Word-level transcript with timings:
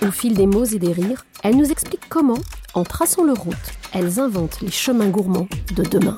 Au 0.00 0.12
fil 0.12 0.34
des 0.34 0.46
mots 0.46 0.64
et 0.64 0.78
des 0.78 0.92
rires, 0.92 1.26
elles 1.42 1.56
nous 1.56 1.72
expliquent 1.72 2.08
comment, 2.08 2.38
en 2.74 2.84
traçant 2.84 3.24
leur 3.24 3.38
route, 3.38 3.54
elles 3.92 4.20
inventent 4.20 4.60
les 4.60 4.70
chemins 4.70 5.08
gourmands 5.08 5.48
de 5.74 5.82
demain. 5.82 6.14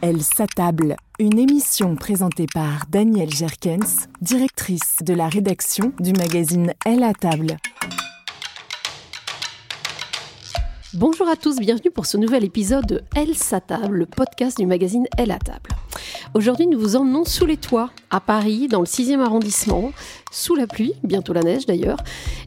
Elle 0.00 0.22
s'attable. 0.22 0.96
Une 1.18 1.38
émission 1.38 1.94
présentée 1.94 2.46
par 2.52 2.86
Danielle 2.88 3.32
Jerkens, 3.32 4.08
directrice 4.22 4.96
de 5.02 5.12
la 5.12 5.28
rédaction 5.28 5.92
du 6.00 6.12
magazine 6.12 6.72
Elle 6.86 7.02
à 7.02 7.12
table. 7.12 7.58
Bonjour 10.98 11.28
à 11.28 11.36
tous, 11.36 11.58
bienvenue 11.58 11.90
pour 11.90 12.06
ce 12.06 12.16
nouvel 12.16 12.42
épisode 12.42 12.86
de 12.86 13.02
Elle 13.14 13.34
s'attable, 13.34 13.98
le 13.98 14.06
podcast 14.06 14.56
du 14.56 14.64
magazine 14.64 15.06
Elle 15.18 15.30
à 15.30 15.38
table. 15.38 15.68
Aujourd'hui, 16.32 16.66
nous 16.66 16.80
vous 16.80 16.96
emmenons 16.96 17.26
sous 17.26 17.44
les 17.44 17.58
toits, 17.58 17.90
à 18.08 18.18
Paris, 18.18 18.66
dans 18.66 18.80
le 18.80 18.86
6e 18.86 19.20
arrondissement, 19.20 19.92
sous 20.32 20.54
la 20.54 20.66
pluie, 20.66 20.94
bientôt 21.04 21.34
la 21.34 21.42
neige 21.42 21.66
d'ailleurs, 21.66 22.02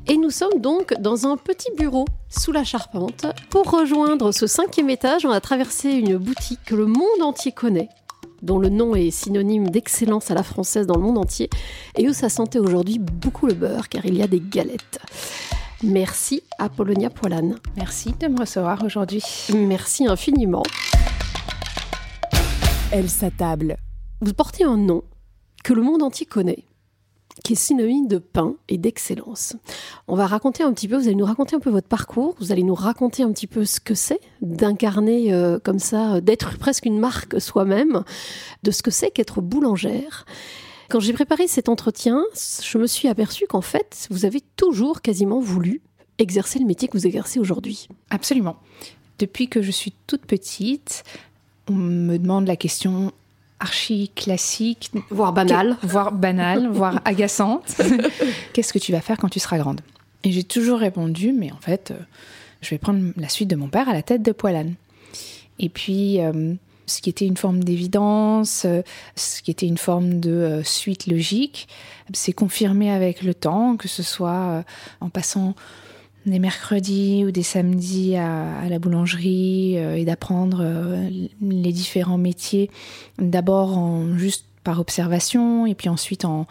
et 0.07 0.17
nous 0.17 0.31
sommes 0.31 0.59
donc 0.61 0.95
dans 0.99 1.27
un 1.27 1.37
petit 1.37 1.69
bureau 1.77 2.05
sous 2.27 2.51
la 2.51 2.63
charpente. 2.63 3.27
Pour 3.51 3.69
rejoindre 3.69 4.31
ce 4.31 4.47
cinquième 4.47 4.89
étage, 4.89 5.27
on 5.27 5.31
a 5.31 5.41
traversé 5.41 5.91
une 5.91 6.17
boutique 6.17 6.61
que 6.66 6.73
le 6.73 6.87
monde 6.87 7.21
entier 7.21 7.51
connaît 7.51 7.89
dont 8.41 8.57
le 8.57 8.69
nom 8.69 8.95
est 8.95 9.11
synonyme 9.11 9.69
d'excellence 9.69 10.31
à 10.31 10.33
la 10.33 10.43
française 10.43 10.87
dans 10.87 10.95
le 10.95 11.03
monde 11.03 11.19
entier, 11.19 11.51
et 11.95 12.09
où 12.09 12.13
ça 12.13 12.29
sentait 12.29 12.57
aujourd'hui 12.57 12.97
beaucoup 12.97 13.45
le 13.45 13.53
beurre, 13.53 13.89
car 13.89 14.07
il 14.07 14.17
y 14.17 14.23
a 14.23 14.27
des 14.27 14.39
galettes. 14.39 14.99
Merci 15.81 16.44
à 16.57 16.67
Polonia 16.67 17.09
Poilane. 17.09 17.56
Merci 17.78 18.13
de 18.19 18.28
me 18.28 18.40
recevoir 18.40 18.84
aujourd'hui. 18.84 19.23
Merci 19.56 20.07
infiniment. 20.07 20.63
Elle 22.91 23.09
s'attable. 23.09 23.78
Vous 24.19 24.34
portez 24.34 24.66
un 24.66 24.75
nom 24.75 25.03
que 25.63 25.72
le 25.73 25.81
monde 25.81 26.03
entier 26.03 26.25
connaît, 26.25 26.66
qui 27.45 27.53
est 27.53 27.56
synonyme 27.56 28.07
de 28.07 28.17
pain 28.17 28.56
et 28.67 28.78
d'excellence. 28.78 29.56
On 30.09 30.16
va 30.16 30.28
raconter 30.28 30.63
un 30.63 30.73
petit 30.73 30.90
peu, 30.90 30.97
vous 30.97 31.07
allez 31.07 31.16
nous 31.16 31.25
raconter 31.25 31.56
un 31.56 31.62
peu 31.62 31.69
votre 31.69 31.88
parcours, 31.88 32.35
vous 32.41 32.51
allez 32.51 32.63
nous 32.63 32.75
raconter 32.75 33.23
un 33.23 33.31
petit 33.31 33.47
peu 33.47 33.63
ce 33.63 33.79
que 33.79 33.94
c'est 33.94 34.19
d'incarner 34.41 35.31
euh, 35.31 35.59
comme 35.63 35.79
ça, 35.79 36.19
d'être 36.19 36.57
presque 36.57 36.85
une 36.85 37.00
marque 37.00 37.40
soi-même, 37.40 38.03
de 38.63 38.72
ce 38.72 38.84
que 38.84 38.91
c'est 38.91 39.11
qu'être 39.11 39.40
boulangère. 39.40 40.25
Quand 40.89 41.00
j'ai 41.00 41.13
préparé 41.13 41.47
cet 41.47 41.69
entretien, 41.69 42.23
je 42.63 42.77
me 42.79 42.88
suis 42.88 43.07
aperçue 43.07 43.45
qu'en 43.47 43.61
fait, 43.61 44.07
vous 44.09 44.25
avez 44.25 44.41
toujours 44.55 45.01
quasiment 45.01 45.39
voulu 45.39 45.81
exercer 46.17 46.57
le 46.57 46.66
métier 46.66 46.88
que 46.88 46.97
vous 46.97 47.05
exercez 47.05 47.39
aujourd'hui. 47.39 47.88
Absolument. 48.09 48.57
Depuis 49.19 49.47
que 49.47 49.61
je 49.61 49.69
suis 49.69 49.94
toute 50.07 50.25
petite, 50.25 51.03
on 51.69 51.73
me 51.73 52.17
demande 52.17 52.47
la 52.47 52.55
question 52.55 53.11
archi 53.59 54.09
classique, 54.16 54.91
Voire 55.11 55.31
banal. 55.31 55.78
voire 55.83 56.11
banale, 56.11 56.67
voire 56.72 57.01
agaçante. 57.05 57.75
Qu'est-ce 58.53 58.73
que 58.73 58.79
tu 58.79 58.91
vas 58.91 59.01
faire 59.01 59.17
quand 59.17 59.29
tu 59.29 59.39
seras 59.39 59.59
grande? 59.59 59.81
Et 60.23 60.31
j'ai 60.31 60.44
toujours 60.44 60.79
répondu, 60.79 61.33
mais 61.33 61.51
en 61.51 61.59
fait, 61.59 61.91
euh, 61.91 61.99
je 62.61 62.69
vais 62.72 62.79
prendre 62.79 63.13
la 63.16 63.29
suite 63.29 63.49
de 63.49 63.55
mon 63.55 63.67
père 63.67 63.89
à 63.89 63.94
la 63.94 64.01
tête 64.01 64.23
de 64.23 64.31
Poilane. 64.31 64.73
Et 65.59 65.69
puis, 65.69 66.19
euh, 66.19 66.55
ce 66.89 67.01
qui 67.01 67.09
était 67.09 67.25
une 67.25 67.38
forme 67.38 67.63
d'évidence, 67.63 68.63
euh, 68.66 68.81
ce 69.16 69.41
qui 69.41 69.51
était 69.51 69.67
une 69.67 69.77
forme 69.77 70.19
de 70.19 70.31
euh, 70.31 70.63
suite 70.63 71.07
logique, 71.07 71.67
c'est 72.13 72.33
confirmé 72.33 72.91
avec 72.91 73.22
le 73.22 73.33
temps, 73.33 73.77
que 73.77 73.88
ce 73.88 74.03
soit 74.03 74.31
euh, 74.31 74.63
en 74.99 75.09
passant 75.09 75.55
des 76.25 76.39
mercredis 76.39 77.23
ou 77.25 77.31
des 77.31 77.44
samedis 77.44 78.17
à, 78.17 78.67
la 78.67 78.78
boulangerie 78.78 79.75
et 79.75 80.03
d'apprendre 80.03 80.63
les 81.41 81.72
différents 81.72 82.17
métiers, 82.17 82.69
d'abord 83.17 84.03
juste 84.17 84.46
par 84.64 84.81
observation 84.81 85.66
et 85.66 85.75
puis 85.75 85.87
ensuite 85.87 86.25
en, 86.25 86.46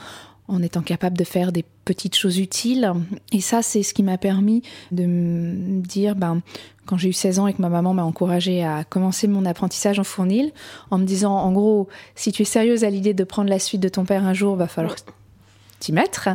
en 0.49 0.63
étant 0.63 0.81
capable 0.81 1.17
de 1.17 1.25
faire 1.25 1.53
des 1.53 1.65
petites 1.85 2.17
choses 2.17 2.39
utiles. 2.39 2.91
Et 3.33 3.41
ça, 3.41 3.63
c'est 3.63 3.83
ce 3.83 3.95
qui 3.95 4.03
m'a 4.03 4.19
permis 4.19 4.63
de 4.91 5.05
me 5.05 5.81
dire, 5.81 6.17
ben, 6.17 6.41
quand 6.89 6.97
j'ai 6.97 7.11
eu 7.11 7.13
16 7.13 7.39
ans 7.39 7.47
et 7.47 7.53
que 7.53 7.61
ma 7.61 7.69
maman 7.69 7.93
m'a 7.93 8.05
encouragée 8.05 8.65
à 8.65 8.83
commencer 8.83 9.29
mon 9.29 9.45
apprentissage 9.45 9.99
en 9.99 10.05
fournil, 10.05 10.53
en 10.91 10.99
me 10.99 11.05
disant, 11.05 11.37
en 11.37 11.53
gros, 11.53 11.89
si 12.15 12.33
tu 12.33 12.43
es 12.43 12.45
sérieuse 12.47 12.83
à 12.83 12.91
l'idée 12.91 13.13
de 13.13 13.25
prendre 13.25 13.51
la 13.51 13.59
suite 13.59 13.83
de 13.83 13.91
ton 13.91 14.05
père 14.05 14.25
un 14.25 14.33
jour, 14.33 14.57
va 14.57 14.69
falloir 14.69 14.97
t'y 15.79 15.93
mettre. 15.93 16.31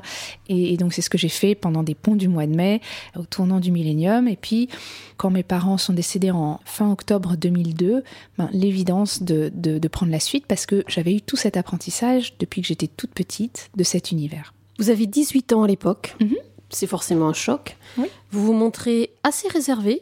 Et, 0.47 0.73
et 0.73 0.77
donc, 0.77 0.93
c'est 0.93 1.01
ce 1.01 1.09
que 1.09 1.17
j'ai 1.17 1.29
fait 1.29 1.55
pendant 1.55 1.83
des 1.83 1.95
ponts 1.95 2.15
du 2.15 2.27
mois 2.27 2.45
de 2.45 2.55
mai, 2.55 2.81
au 3.17 3.25
tournant 3.25 3.59
du 3.59 3.71
millénium. 3.71 4.27
Et 4.27 4.35
puis, 4.35 4.69
quand 5.17 5.31
mes 5.31 5.43
parents 5.43 5.77
sont 5.77 5.93
décédés 5.93 6.31
en 6.31 6.59
fin 6.65 6.91
octobre 6.91 7.35
2002, 7.35 8.03
ben, 8.37 8.49
l'évidence 8.53 9.23
de, 9.23 9.51
de, 9.53 9.79
de 9.79 9.87
prendre 9.87 10.11
la 10.11 10.19
suite 10.19 10.45
parce 10.47 10.65
que 10.65 10.83
j'avais 10.87 11.13
eu 11.13 11.21
tout 11.21 11.35
cet 11.35 11.57
apprentissage 11.57 12.35
depuis 12.39 12.61
que 12.61 12.67
j'étais 12.67 12.87
toute 12.87 13.11
petite 13.11 13.69
de 13.75 13.83
cet 13.83 14.11
univers. 14.11 14.53
Vous 14.79 14.89
avez 14.89 15.07
18 15.07 15.53
ans 15.53 15.63
à 15.63 15.67
l'époque. 15.67 16.15
Mhm. 16.19 16.35
C'est 16.69 16.87
forcément 16.87 17.27
un 17.27 17.33
choc. 17.33 17.77
Oui. 17.97 18.07
Vous 18.31 18.45
vous 18.45 18.53
montrez 18.53 19.11
assez 19.23 19.47
réservé, 19.47 20.01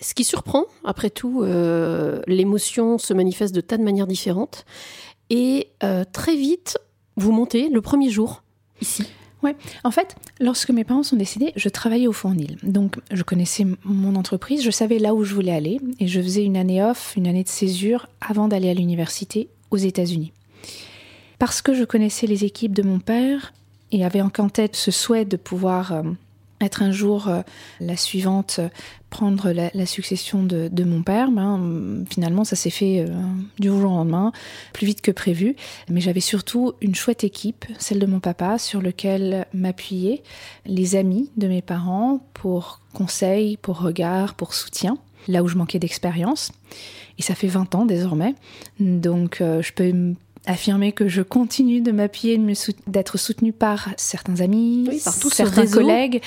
Ce 0.00 0.14
qui 0.14 0.24
surprend, 0.24 0.64
après 0.84 1.10
tout, 1.10 1.42
euh, 1.42 2.20
l'émotion 2.26 2.98
se 2.98 3.12
manifeste 3.12 3.54
de 3.54 3.60
tas 3.60 3.76
de 3.76 3.82
manières 3.82 4.06
différentes. 4.06 4.64
Et 5.30 5.68
euh, 5.82 6.04
très 6.10 6.36
vite, 6.36 6.78
vous 7.16 7.32
montez 7.32 7.68
le 7.68 7.80
premier 7.80 8.10
jour 8.10 8.42
ici. 8.80 9.04
Ouais. 9.42 9.56
En 9.82 9.90
fait, 9.90 10.14
lorsque 10.40 10.70
mes 10.70 10.84
parents 10.84 11.02
sont 11.02 11.16
décédés, 11.16 11.52
je 11.56 11.68
travaillais 11.68 12.06
au 12.06 12.12
Fournil. 12.12 12.58
Donc, 12.62 12.98
je 13.10 13.22
connaissais 13.22 13.66
mon 13.84 14.14
entreprise, 14.14 14.62
je 14.62 14.70
savais 14.70 14.98
là 14.98 15.14
où 15.14 15.24
je 15.24 15.34
voulais 15.34 15.52
aller 15.52 15.80
et 15.98 16.06
je 16.06 16.20
faisais 16.20 16.44
une 16.44 16.56
année 16.56 16.82
off, 16.82 17.14
une 17.16 17.26
année 17.26 17.42
de 17.42 17.48
césure 17.48 18.08
avant 18.20 18.46
d'aller 18.46 18.70
à 18.70 18.74
l'université 18.74 19.48
aux 19.70 19.78
États-Unis. 19.78 20.32
Parce 21.40 21.60
que 21.60 21.74
je 21.74 21.82
connaissais 21.82 22.28
les 22.28 22.44
équipes 22.44 22.72
de 22.72 22.82
mon 22.82 23.00
père 23.00 23.52
et 23.90 24.04
avait 24.04 24.20
en 24.20 24.30
tête 24.30 24.76
ce 24.76 24.92
souhait 24.92 25.24
de 25.24 25.36
pouvoir 25.36 25.92
euh, 25.92 26.02
être 26.64 26.82
un 26.82 26.92
jour 26.92 27.28
euh, 27.28 27.42
la 27.80 27.96
suivante, 27.96 28.56
euh, 28.58 28.68
prendre 29.10 29.50
la, 29.52 29.86
succession 29.86 30.42
de, 30.42 30.84
mon 30.84 31.02
père. 31.02 31.30
Ben, 31.30 32.04
finalement, 32.08 32.44
ça 32.44 32.56
s'est 32.56 32.70
fait 32.70 33.00
euh, 33.00 33.08
du 33.58 33.68
jour 33.68 33.92
au 33.92 33.96
lendemain, 33.96 34.32
plus 34.72 34.86
vite 34.86 35.02
que 35.02 35.10
prévu. 35.10 35.54
Mais 35.90 36.00
j'avais 36.00 36.20
surtout 36.20 36.72
une 36.80 36.94
chouette 36.94 37.24
équipe, 37.24 37.66
celle 37.78 37.98
de 37.98 38.06
mon 38.06 38.20
papa, 38.20 38.58
sur 38.58 38.80
lequel 38.80 39.46
m'appuyer, 39.52 40.22
les 40.64 40.96
amis 40.96 41.30
de 41.36 41.46
mes 41.46 41.60
parents 41.60 42.26
pour 42.32 42.80
conseils, 42.94 43.58
pour 43.58 43.80
regards, 43.80 44.34
pour 44.34 44.54
soutien, 44.54 44.96
là 45.28 45.42
où 45.42 45.48
je 45.48 45.56
manquais 45.56 45.78
d'expérience. 45.78 46.52
Et 47.18 47.22
ça 47.22 47.34
fait 47.34 47.48
20 47.48 47.74
ans 47.74 47.84
désormais. 47.84 48.34
Donc 48.80 49.36
je 49.40 49.72
peux 49.72 50.14
affirmer 50.46 50.92
que 50.92 51.08
je 51.08 51.22
continue 51.22 51.80
de 51.80 51.92
m'appuyer, 51.92 52.40
d'être 52.86 53.18
soutenue 53.18 53.52
par 53.52 53.90
certains 53.96 54.40
amis, 54.40 54.88
par 55.04 55.18
tous 55.18 55.30
certains 55.30 55.66
collègues, 55.66 56.20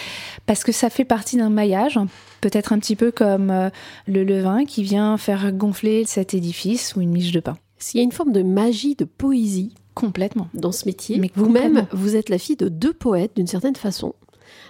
parce 0.46 0.64
que 0.64 0.72
ça 0.72 0.90
fait 0.90 1.06
partie 1.06 1.38
d'un 1.38 1.50
maillage, 1.50 2.00
peut-être 2.42 2.74
un 2.74 2.80
petit 2.80 2.96
peu 2.96 3.12
comme 3.12 3.50
euh, 3.50 3.70
le 4.08 4.24
levain 4.24 4.66
qui 4.66 4.84
vient 4.84 5.18
faire 5.18 5.52
gonfler 5.52 6.06
cet 6.06 6.34
édifice 6.34 6.96
ou 6.96 7.02
une 7.02 7.12
miche 7.12 7.32
de 7.32 7.40
pain. 7.40 7.58
S'il 7.78 8.00
y 8.00 8.02
a 8.02 8.04
une 8.04 8.12
forme 8.12 8.32
de 8.32 8.42
magie, 8.42 8.96
de 8.96 9.06
poésie 9.06 9.74
complètement. 9.94 10.50
dans 10.54 10.72
ce 10.72 10.86
métier, 10.86 11.22
vous-même, 11.36 11.88
vous 11.92 12.16
êtes 12.16 12.30
la 12.30 12.38
fille 12.38 12.58
de 12.58 12.70
deux 12.70 12.94
poètes 12.94 13.36
d'une 13.36 13.48
certaine 13.48 13.76
façon, 13.76 14.14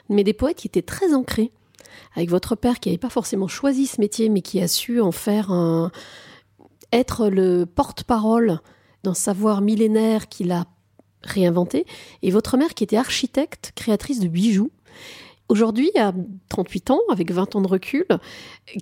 mais 0.09 0.24
des 0.24 0.33
poètes 0.33 0.57
qui 0.57 0.68
étaient 0.68 0.81
très 0.81 1.13
ancrés, 1.13 1.51
avec 2.15 2.30
votre 2.30 2.56
père 2.56 2.80
qui 2.80 2.89
n'avait 2.89 2.98
pas 2.98 3.09
forcément 3.09 3.48
choisi 3.48 3.88
ce 3.88 4.00
métier, 4.00 4.30
mais 4.30 4.41
qui 4.41 4.62
a 4.62 4.68
su 4.68 5.01
en 5.01 5.12
faire 5.12 5.51
un 5.51 5.91
être 6.91 7.27
le 7.30 7.65
porte-parole 7.65 8.59
d'un 9.06 9.13
savoir 9.13 9.62
millénaire 9.62 10.28
qu'il 10.28 10.52
a 10.52 10.66
réinventé, 11.22 11.86
et 12.22 12.31
votre 12.31 12.57
mère 12.57 12.74
qui 12.74 12.84
était 12.84 12.98
architecte, 12.98 13.72
créatrice 13.75 14.19
de 14.19 14.28
bijoux. 14.28 14.72
Aujourd'hui, 15.48 15.92
à 15.98 16.13
38 16.50 16.92
ans, 16.92 17.00
avec 17.10 17.31
20 17.31 17.56
ans 17.56 17.62
de 17.62 17.68
recul, 17.68 18.06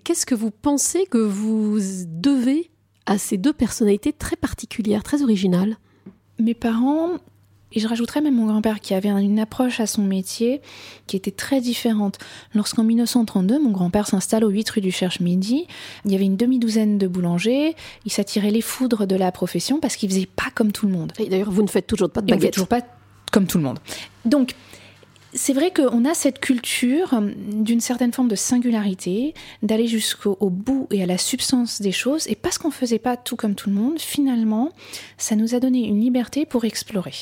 qu'est-ce 0.03 0.25
que 0.25 0.35
vous 0.35 0.51
pensez 0.51 1.05
que 1.05 1.17
vous 1.17 1.79
devez 2.07 2.71
à 3.05 3.17
ces 3.17 3.37
deux 3.37 3.53
personnalités 3.53 4.13
très 4.13 4.35
particulières, 4.35 5.03
très 5.03 5.23
originales? 5.23 5.77
Mes 6.39 6.53
parents 6.53 7.17
et 7.73 7.79
je 7.79 7.87
rajouterais 7.87 8.21
même 8.21 8.35
mon 8.35 8.45
grand-père 8.45 8.79
qui 8.79 8.93
avait 8.93 9.09
une 9.09 9.39
approche 9.39 9.79
à 9.79 9.87
son 9.87 10.03
métier 10.03 10.61
qui 11.07 11.15
était 11.15 11.31
très 11.31 11.59
différente. 11.59 12.19
Lorsqu'en 12.53 12.83
1932, 12.83 13.59
mon 13.59 13.71
grand-père 13.71 14.07
s'installe 14.07 14.43
au 14.43 14.49
8 14.49 14.69
rue 14.69 14.81
du 14.81 14.91
Cherche-Midi, 14.91 15.65
il 16.05 16.11
y 16.11 16.15
avait 16.15 16.25
une 16.25 16.37
demi-douzaine 16.37 16.97
de 16.97 17.07
boulangers, 17.07 17.75
il 18.05 18.11
s'attirait 18.11 18.51
les 18.51 18.61
foudres 18.61 19.07
de 19.07 19.15
la 19.15 19.31
profession 19.31 19.79
parce 19.79 19.95
qu'il 19.95 20.09
faisait 20.09 20.27
pas 20.27 20.51
comme 20.53 20.71
tout 20.71 20.85
le 20.85 20.93
monde. 20.93 21.13
Et 21.19 21.27
d'ailleurs, 21.27 21.51
vous 21.51 21.63
ne 21.63 21.67
faites 21.67 21.87
toujours 21.87 22.09
pas 22.09 22.21
de 22.21 22.27
baguette. 22.27 22.53
toujours 22.53 22.67
pas 22.67 22.81
comme 23.31 23.47
tout 23.47 23.57
le 23.57 23.63
monde. 23.63 23.79
Donc, 24.25 24.53
c'est 25.35 25.53
vrai 25.53 25.71
qu'on 25.71 26.05
a 26.05 26.13
cette 26.13 26.39
culture 26.39 27.13
euh, 27.13 27.31
d'une 27.35 27.79
certaine 27.79 28.13
forme 28.13 28.27
de 28.27 28.35
singularité, 28.35 29.33
d'aller 29.61 29.87
jusqu'au 29.87 30.49
bout 30.49 30.87
et 30.91 31.01
à 31.03 31.05
la 31.05 31.17
substance 31.17 31.81
des 31.81 31.91
choses, 31.91 32.27
et 32.27 32.35
parce 32.35 32.57
qu'on 32.57 32.69
ne 32.69 32.73
faisait 32.73 32.99
pas 32.99 33.17
tout 33.17 33.35
comme 33.35 33.55
tout 33.55 33.69
le 33.69 33.75
monde, 33.75 33.99
finalement, 33.99 34.71
ça 35.17 35.35
nous 35.35 35.55
a 35.55 35.59
donné 35.59 35.87
une 35.87 35.99
liberté 35.99 36.45
pour 36.45 36.65
explorer. 36.65 37.13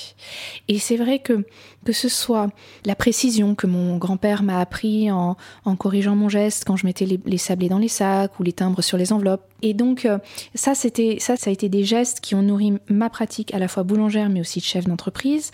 Et 0.67 0.79
c'est 0.79 0.97
vrai 0.97 1.19
que 1.19 1.45
que 1.85 1.93
ce 1.93 2.09
soit 2.09 2.49
la 2.85 2.95
précision 2.95 3.55
que 3.55 3.65
mon 3.65 3.97
grand-père 3.97 4.43
m'a 4.43 4.59
appris 4.59 5.09
en, 5.11 5.35
corrigeant 5.77 6.15
mon 6.15 6.29
geste 6.29 6.63
quand 6.65 6.75
je 6.75 6.85
mettais 6.85 7.05
les, 7.05 7.37
sablés 7.37 7.69
dans 7.69 7.79
les 7.79 7.87
sacs 7.87 8.39
ou 8.39 8.43
les 8.43 8.53
timbres 8.53 8.83
sur 8.83 8.97
les 8.97 9.11
enveloppes. 9.11 9.43
Et 9.63 9.73
donc 9.73 10.05
euh, 10.05 10.19
ça, 10.53 10.75
c'était 10.75 11.17
ça, 11.19 11.37
ça 11.37 11.49
a 11.49 11.53
été 11.53 11.69
des 11.69 11.83
gestes 11.83 12.19
qui 12.19 12.35
ont 12.35 12.41
nourri 12.41 12.73
ma 12.87 13.09
pratique 13.09 13.53
à 13.53 13.59
la 13.59 13.67
fois 13.67 13.83
boulangère 13.83 14.29
mais 14.29 14.41
aussi 14.41 14.59
de 14.59 14.65
chef 14.65 14.85
d'entreprise 14.85 15.51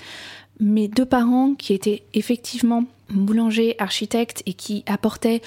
mes 0.59 0.87
deux 0.87 1.05
parents 1.05 1.53
qui 1.55 1.73
étaient 1.73 2.03
effectivement 2.13 2.85
boulangers, 3.09 3.75
architectes 3.79 4.43
et 4.45 4.53
qui 4.53 4.83
apportaient 4.87 5.41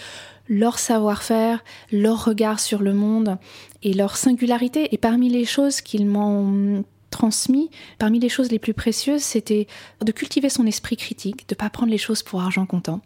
leur 0.48 0.78
savoir-faire, 0.78 1.62
leur 1.92 2.24
regard 2.24 2.58
sur 2.58 2.80
le 2.80 2.92
monde 2.92 3.38
et 3.82 3.92
leur 3.92 4.16
singularité. 4.16 4.92
Et 4.92 4.98
parmi 4.98 5.28
les 5.28 5.44
choses 5.44 5.80
qu'ils 5.80 6.06
m'ont 6.06 6.84
transmis, 7.10 7.70
parmi 7.98 8.18
les 8.18 8.28
choses 8.28 8.50
les 8.50 8.58
plus 8.58 8.74
précieuses, 8.74 9.22
c'était 9.22 9.66
de 10.04 10.12
cultiver 10.12 10.48
son 10.48 10.66
esprit 10.66 10.96
critique, 10.96 11.48
de 11.48 11.54
ne 11.54 11.56
pas 11.56 11.68
prendre 11.70 11.90
les 11.90 11.98
choses 11.98 12.22
pour 12.22 12.40
argent 12.40 12.66
comptant, 12.66 13.00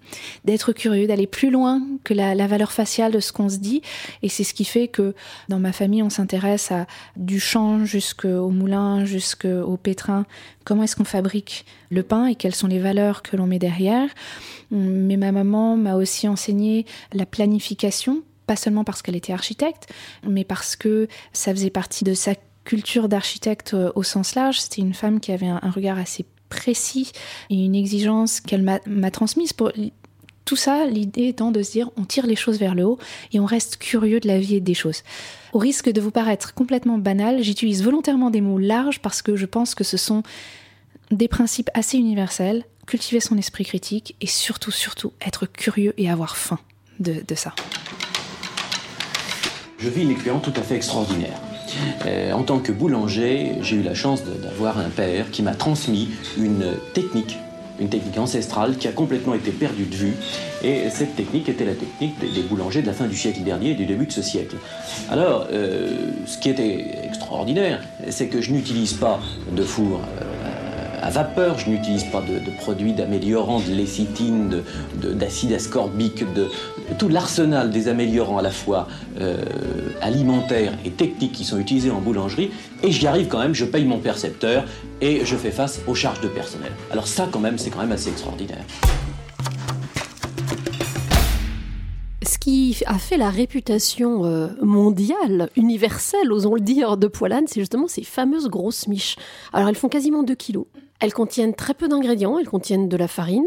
d'être 0.45 0.73
curieux, 0.73 1.07
d'aller 1.07 1.27
plus 1.27 1.51
loin 1.51 1.83
que 2.05 2.15
la, 2.15 2.47
valeur 2.47 2.73
faciale 2.73 3.13
de 3.13 3.21
ce 3.21 3.33
qu'on 3.33 3.49
se 3.49 3.57
dit. 3.57 3.83
Et 4.23 4.29
c'est 4.29 4.45
ce 4.45 4.55
qui 4.55 4.65
fait 4.65 4.89
que 4.89 5.15
dans 5.49 5.59
ma 5.59 5.73
famille, 5.73 6.03
on 6.03 6.11
s'intéresse 6.11 6.71
à 6.71 6.87
du 7.17 7.41
champ 7.41 7.85
jusqu'au 7.85 8.51
moulin, 8.51 9.05
jusqu'au 9.05 9.77
pétrin. 9.77 10.27
Comment 10.65 10.83
est-ce 10.83 10.97
qu'on 10.97 11.05
fabrique 11.05 11.65
le 11.91 12.03
pain 12.03 12.27
et 12.27 12.35
quelles 12.35 12.55
sont 12.55 12.69
les 12.69 12.79
valeurs 12.79 13.23
que 13.23 13.37
l'on 13.37 13.47
met 13.47 13.59
derrière? 13.59 14.09
Mais 14.71 15.17
ma 15.17 15.33
maman 15.33 15.77
m'a 15.77 15.97
aussi 15.97 16.29
enseigné 16.29 16.87
la 17.13 17.27
planification 17.27 18.23
pas 18.47 18.57
seulement 18.57 18.85
parce 18.85 19.01
qu'elle 19.01 19.17
était 19.17 19.33
architecte, 19.33 19.89
mais 20.27 20.45
parce 20.45 20.77
que 20.77 21.09
ça 21.33 21.51
faisait 21.53 21.71
partie 21.71 22.05
de 22.05 22.13
sa 22.13 22.35
culture 22.65 23.09
d'architecte 23.09 23.75
euh, 23.75 23.93
au 23.95 24.03
sens 24.03 24.35
large. 24.35 24.61
C'était 24.61 24.83
une 24.83 24.95
femme 24.95 25.21
qui 25.21 25.33
avait 25.33 25.47
un, 25.47 25.71
regard 25.71 25.99
assez 25.99 26.25
précis 26.49 27.13
et 27.51 27.55
une 27.55 27.75
exigence 27.75 28.41
qu'elle 28.41 28.63
m'a 28.63 29.11
transmise. 29.11 29.53
Pour, 29.53 29.73
tout 30.45 30.57
ça, 30.57 30.87
l'idée 30.87 31.29
étant 31.29 31.51
de 31.51 31.63
se 31.63 31.73
dire 31.73 31.91
on 31.97 32.05
tire 32.05 32.27
les 32.27 32.37
choses 32.37 32.59
vers 32.59 32.75
le 32.75 32.85
haut 32.85 32.99
et 33.33 33.41
on 33.41 33.47
reste 33.47 33.79
curieux 33.79 34.21
de 34.21 34.29
la 34.29 34.39
vie 34.39 34.57
et 34.57 34.61
des 34.61 34.75
choses. 34.75 35.03
Au 35.53 35.59
risque 35.59 35.91
de 35.91 36.01
vous 36.01 36.11
paraître 36.11 36.53
complètement 36.55 36.99
banal, 36.99 37.43
j'utilise 37.43 37.83
volontairement 37.83 38.31
des 38.31 38.41
mots 38.41 38.59
larges 38.59 39.01
parce 39.01 39.23
que 39.23 39.37
je 39.37 39.47
pense 39.47 39.75
que 39.75 39.85
ce 39.85 39.97
sont 39.97 40.23
des 41.11 41.29
principes 41.29 41.71
assez 41.75 41.97
universels. 41.97 42.65
Cultiver 42.87 43.21
son 43.21 43.39
esprit 43.39 43.65
critique 43.65 44.15
et 44.21 44.27
surtout, 44.27 44.71
surtout 44.71 45.15
être 45.27 45.47
curieux 45.47 45.95
et 45.97 46.11
avoir 46.11 46.37
faim 46.37 46.59
de, 47.01 47.25
de 47.27 47.35
ça. 47.35 47.55
Je 49.79 49.89
vis 49.89 50.03
une 50.03 50.11
expérience 50.11 50.43
tout 50.43 50.53
à 50.57 50.63
fait 50.63 50.77
extraordinaire. 50.77 51.41
Euh, 52.07 52.33
en 52.33 52.43
tant 52.43 52.59
que 52.59 52.73
boulanger, 52.73 53.53
j'ai 53.63 53.77
eu 53.77 53.83
la 53.83 53.95
chance 53.95 54.23
d'avoir 54.25 54.79
un 54.79 54.91
père 54.91 55.31
qui 55.31 55.43
m'a 55.43 55.55
transmis 55.55 56.11
une 56.39 56.75
technique 56.93 57.39
une 57.81 57.89
technique 57.89 58.19
ancestrale 58.19 58.77
qui 58.77 58.89
a 58.89 58.93
complètement 58.93 59.35
été 59.35 59.51
perdue 59.51 59.85
de 59.85 59.95
vue. 59.95 60.15
Et 60.63 60.91
cette 60.91 61.17
technique 61.17 61.49
était 61.49 61.65
la 61.65 61.75
technique 61.75 62.15
des, 62.21 62.43
boulangers 62.43 62.83
de 62.83 62.87
la 62.87 62.93
fin 62.93 63.07
du 63.07 63.17
siècle 63.17 63.41
dernier 63.43 63.71
et 63.71 63.75
du 63.75 63.85
début 63.85 64.07
de 64.07 64.13
ce 64.13 64.23
siècle. 64.23 64.57
Alors, 65.11 65.47
euh, 65.53 66.11
ce 66.27 66.39
qui 66.39 66.51
était 66.51 66.87
extraordinaire, 67.05 67.83
c'est 68.11 68.29
que 68.29 68.41
je 68.41 68.53
n'utilise 68.53 68.95
pas 68.95 69.21
de 69.51 69.63
four 69.63 70.01
euh, 70.21 70.44
à 71.05 71.11
vapeur, 71.11 71.59
je 71.59 71.69
n'utilise 71.69 72.05
pas 72.05 72.23
de, 72.23 72.51
produits 72.51 72.95
d'améliorants, 72.95 73.61
de 73.61 73.75
lécithine, 73.75 74.63
d'acide 75.03 75.53
ascorbique, 75.53 76.25
de, 76.33 76.49
tout 76.99 77.11
l'arsenal 77.11 77.71
des 77.71 77.89
améliorants 77.89 78.39
à 78.39 78.43
la 78.43 78.51
fois 78.51 78.89
euh, 79.21 79.37
alimentaires 80.01 80.73
et 80.87 80.91
techniques 80.91 81.33
qui 81.33 81.45
sont 81.45 81.59
utilisés 81.59 81.91
en 81.91 82.01
boulangerie, 82.01 82.51
et 82.83 82.91
j'y 82.91 83.07
arrive 83.07 83.29
quand 83.29 83.39
même, 83.39 83.55
je 83.55 83.67
paye 83.67 83.85
mon 83.85 83.99
percepteur 83.99 84.65
et 85.03 85.27
je 85.27 85.37
fais 85.37 85.51
face 85.51 85.83
aux 85.87 85.95
charges 85.95 86.23
de 86.23 86.29
personnel. 86.29 86.73
Alors 86.91 87.07
ça 87.07 87.29
quand 87.31 87.41
même, 87.41 87.59
c'est 87.59 87.69
quand 87.69 87.81
même 87.81 87.93
assez 87.93 88.09
extraordinaire. 88.09 88.65
Ce 92.23 92.39
qui 92.39 92.83
a 92.87 92.99
fait 92.99 93.19
la 93.19 93.29
réputation 93.29 94.25
euh, 94.25 94.49
mondiale, 94.63 95.51
universelle, 95.57 96.33
osons 96.33 96.55
le 96.55 96.63
dire, 96.63 96.97
de 96.97 97.09
Poilane, 97.09 97.45
c'est 97.47 97.61
justement 97.61 97.89
ces 97.89 98.05
fameuses 98.05 98.49
grosses 98.49 98.89
miches. 98.89 99.17
Alors 99.53 99.69
elles 99.69 99.77
font 99.77 99.91
quasiment 99.91 100.23
2 100.23 100.35
kilos. 100.35 100.65
Elles 101.01 101.13
contiennent 101.13 101.55
très 101.55 101.75
peu 101.75 101.89
d'ingrédients, 101.89 102.39
elles 102.39 102.49
contiennent 102.49 102.89
de 102.89 102.97
la 102.97 103.09
farine, 103.09 103.47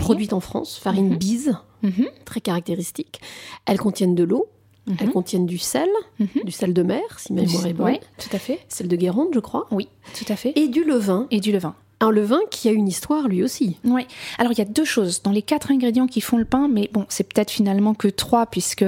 produite 0.00 0.32
en 0.32 0.40
France, 0.40 0.78
farine 0.78 1.10
mhm. 1.10 1.16
bise, 1.16 1.56
mhm. 1.82 2.06
très 2.24 2.40
caractéristique. 2.40 3.20
Elles 3.66 3.78
contiennent 3.78 4.14
de 4.14 4.24
l'eau, 4.24 4.46
mhm. 4.86 4.96
elles 5.00 5.10
contiennent 5.10 5.46
du 5.46 5.58
sel, 5.58 5.88
du 6.18 6.52
sel 6.52 6.72
de 6.72 6.82
mer, 6.82 7.02
si 7.18 7.32
ma 7.32 7.42
mémoire 7.42 7.66
est 7.66 7.72
bonne. 7.72 7.86
Oui, 7.92 8.00
tout 8.18 8.34
à 8.34 8.38
fait. 8.38 8.60
Sel 8.68 8.88
de 8.88 8.96
Guérande, 8.96 9.28
je 9.34 9.40
crois. 9.40 9.66
Oui, 9.70 9.88
tout 10.14 10.30
à 10.32 10.36
fait. 10.36 10.52
Et 10.56 10.68
du 10.68 10.84
levain. 10.84 11.26
Et 11.30 11.40
du 11.40 11.52
levain. 11.52 11.74
Un 12.00 12.10
levain 12.10 12.40
qui 12.50 12.68
a 12.68 12.72
une 12.72 12.88
histoire 12.88 13.26
lui 13.26 13.42
aussi. 13.42 13.78
Oui. 13.84 14.06
Alors 14.38 14.52
il 14.52 14.58
y 14.58 14.62
a 14.62 14.66
deux 14.66 14.84
choses 14.84 15.22
dans 15.22 15.30
les 15.30 15.40
quatre 15.40 15.70
ingrédients 15.70 16.06
qui 16.06 16.20
font 16.20 16.36
le 16.36 16.44
pain, 16.44 16.68
mais 16.68 16.90
bon, 16.92 17.06
c'est 17.08 17.24
peut-être 17.24 17.50
finalement 17.50 17.94
que 17.94 18.08
trois, 18.08 18.46
puisque 18.46 18.84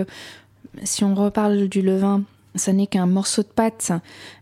si 0.82 1.04
on 1.04 1.14
reparle 1.14 1.68
du 1.68 1.80
levain, 1.80 2.22
ça 2.54 2.72
n'est 2.72 2.86
qu'un 2.86 3.06
morceau 3.06 3.42
de 3.42 3.48
pâte, 3.48 3.92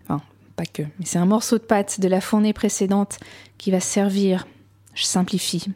enfin 0.03 0.21
pas 0.57 0.67
que, 0.67 0.83
mais 0.83 1.05
c'est 1.05 1.19
un 1.19 1.27
morceau 1.27 1.59
de 1.59 1.63
pâte 1.63 2.01
de 2.01 2.09
la 2.09 2.21
fournée 2.21 2.53
précédente 2.53 3.19
qui 3.59 3.71
va 3.71 3.81
servir, 3.81 4.47
je 4.95 5.05
simplifie, 5.05 5.67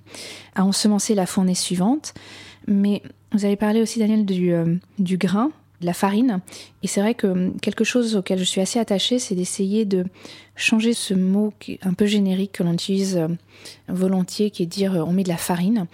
à 0.55 0.65
ensemencer 0.65 1.15
la 1.15 1.27
fournée 1.27 1.55
suivante. 1.55 2.15
Mais 2.67 3.03
vous 3.33 3.45
avez 3.45 3.57
parlé 3.57 3.81
aussi, 3.83 3.99
Daniel, 3.99 4.25
du, 4.25 4.53
euh, 4.53 4.75
du 4.99 5.17
grain. 5.19 5.51
de 5.81 5.87
la 5.87 5.95
farine. 5.95 6.41
Et 6.83 6.87
c'est 6.87 7.01
vrai 7.01 7.15
que 7.15 7.27
hum, 7.27 7.59
quelque 7.61 7.85
chose 7.85 8.15
auquel 8.15 8.39
je 8.39 8.45
suis 8.45 8.61
assez 8.61 8.79
attachée, 8.79 9.19
c'est 9.19 9.35
d'essayer 9.35 9.87
de 9.87 10.05
changer 10.55 10.93
ce 10.93 11.15
mot 11.15 11.55
un 11.83 11.95
peu 11.95 12.05
générique 12.05 12.53
que 12.53 12.63
l'on 12.63 12.75
utilise 12.75 13.17
euh, 13.17 13.29
volontiers, 13.89 14.51
qui 14.51 14.63
est 14.63 14.67
dire 14.67 14.95
euh, 14.95 15.05
on 15.07 15.13
met 15.13 15.23
de 15.23 15.31
la 15.31 15.39
farine. 15.39 15.87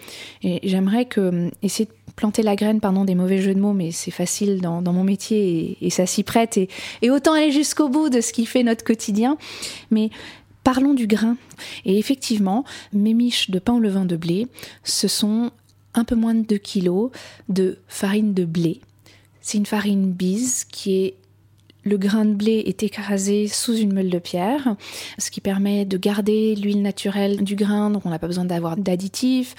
Et 0.43 0.59
j'aimerais 0.63 1.05
que 1.05 1.21
hum, 1.21 1.51
essayer 1.61 1.89
planter 2.17 2.41
la 2.41 2.57
graine, 2.57 2.81
pardon, 2.81 3.05
des 3.05 3.15
mauvais 3.15 3.41
jeux 3.41 3.53
de 3.53 3.59
mots, 3.59 3.73
mais 3.73 3.91
c'est 3.91 4.11
facile 4.11 4.59
dans, 4.59 4.81
mon 4.81 5.03
métier 5.03 5.77
et, 5.79 5.89
ça 5.89 6.05
s'y 6.05 6.23
prête. 6.23 6.57
Et, 6.57 7.09
autant 7.09 7.33
aller 7.33 7.51
jusqu'au 7.51 7.87
bout 7.87 8.09
de 8.09 8.19
ce 8.19 8.33
qui 8.33 8.45
fait 8.45 8.63
notre 8.63 8.83
quotidien. 8.83 9.37
Mais 9.91 10.09
parlons 10.63 10.95
du 10.95 11.07
grain. 11.07 11.37
Et 11.85 11.97
effectivement, 11.97 12.65
mes 12.91 13.13
miches 13.13 13.51
de 13.51 13.59
pain 13.59 13.75
au 13.75 13.79
levain 13.79 14.03
de 14.03 14.17
blé, 14.17 14.47
ce 14.83 15.07
sont 15.07 15.51
un 15.93 16.03
peu 16.03 16.15
moins 16.15 16.33
de 16.33 16.41
2 16.41 16.57
kg 16.57 17.11
de 17.49 17.77
farine 17.87 18.33
de 18.33 18.45
blé. 18.45 18.81
C'est 19.41 19.59
une 19.59 19.67
farine 19.67 20.11
bise 20.11 20.65
qui 20.65 20.95
est 20.95 21.15
le 21.87 21.97
grain 21.97 22.25
de 22.25 22.33
blé 22.33 22.63
est 22.65 22.83
écrasé 22.83 23.47
sous 23.47 23.75
une 23.75 23.93
meule 23.93 24.09
de 24.09 24.19
pierre, 24.19 24.75
ce 25.17 25.31
qui 25.31 25.39
permet 25.41 25.85
de 25.85 25.97
garder 25.97 26.53
l'huile 26.55 26.81
naturelle 26.81 27.43
du 27.43 27.55
grain, 27.55 27.89
donc 27.89 28.05
on 28.05 28.09
n'a 28.09 28.19
pas 28.19 28.27
besoin 28.27 28.45
d'avoir 28.45 28.75
d'additifs. 28.77 29.55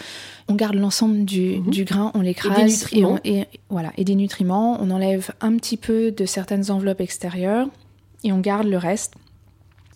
On 0.48 0.54
garde 0.54 0.74
l'ensemble 0.74 1.24
du, 1.24 1.58
Mhm. 1.60 1.70
du 1.70 1.84
grain, 1.84 2.10
on 2.14 2.20
l'écrase 2.20 2.86
Et 2.92 2.96
des 2.96 3.04
on- 3.04 3.18
et, 3.24 3.44
voilà 3.70 3.92
et 3.96 4.04
des 4.04 4.14
nutriments. 4.14 4.78
On 4.82 4.90
enlève 4.90 5.30
un 5.40 5.56
petit 5.56 5.76
peu 5.76 6.10
de 6.12 6.26
certaines 6.26 6.70
enveloppes 6.70 7.00
extérieures 7.00 7.68
et 8.24 8.32
on 8.32 8.40
garde 8.40 8.66
le 8.66 8.76
reste. 8.78 9.14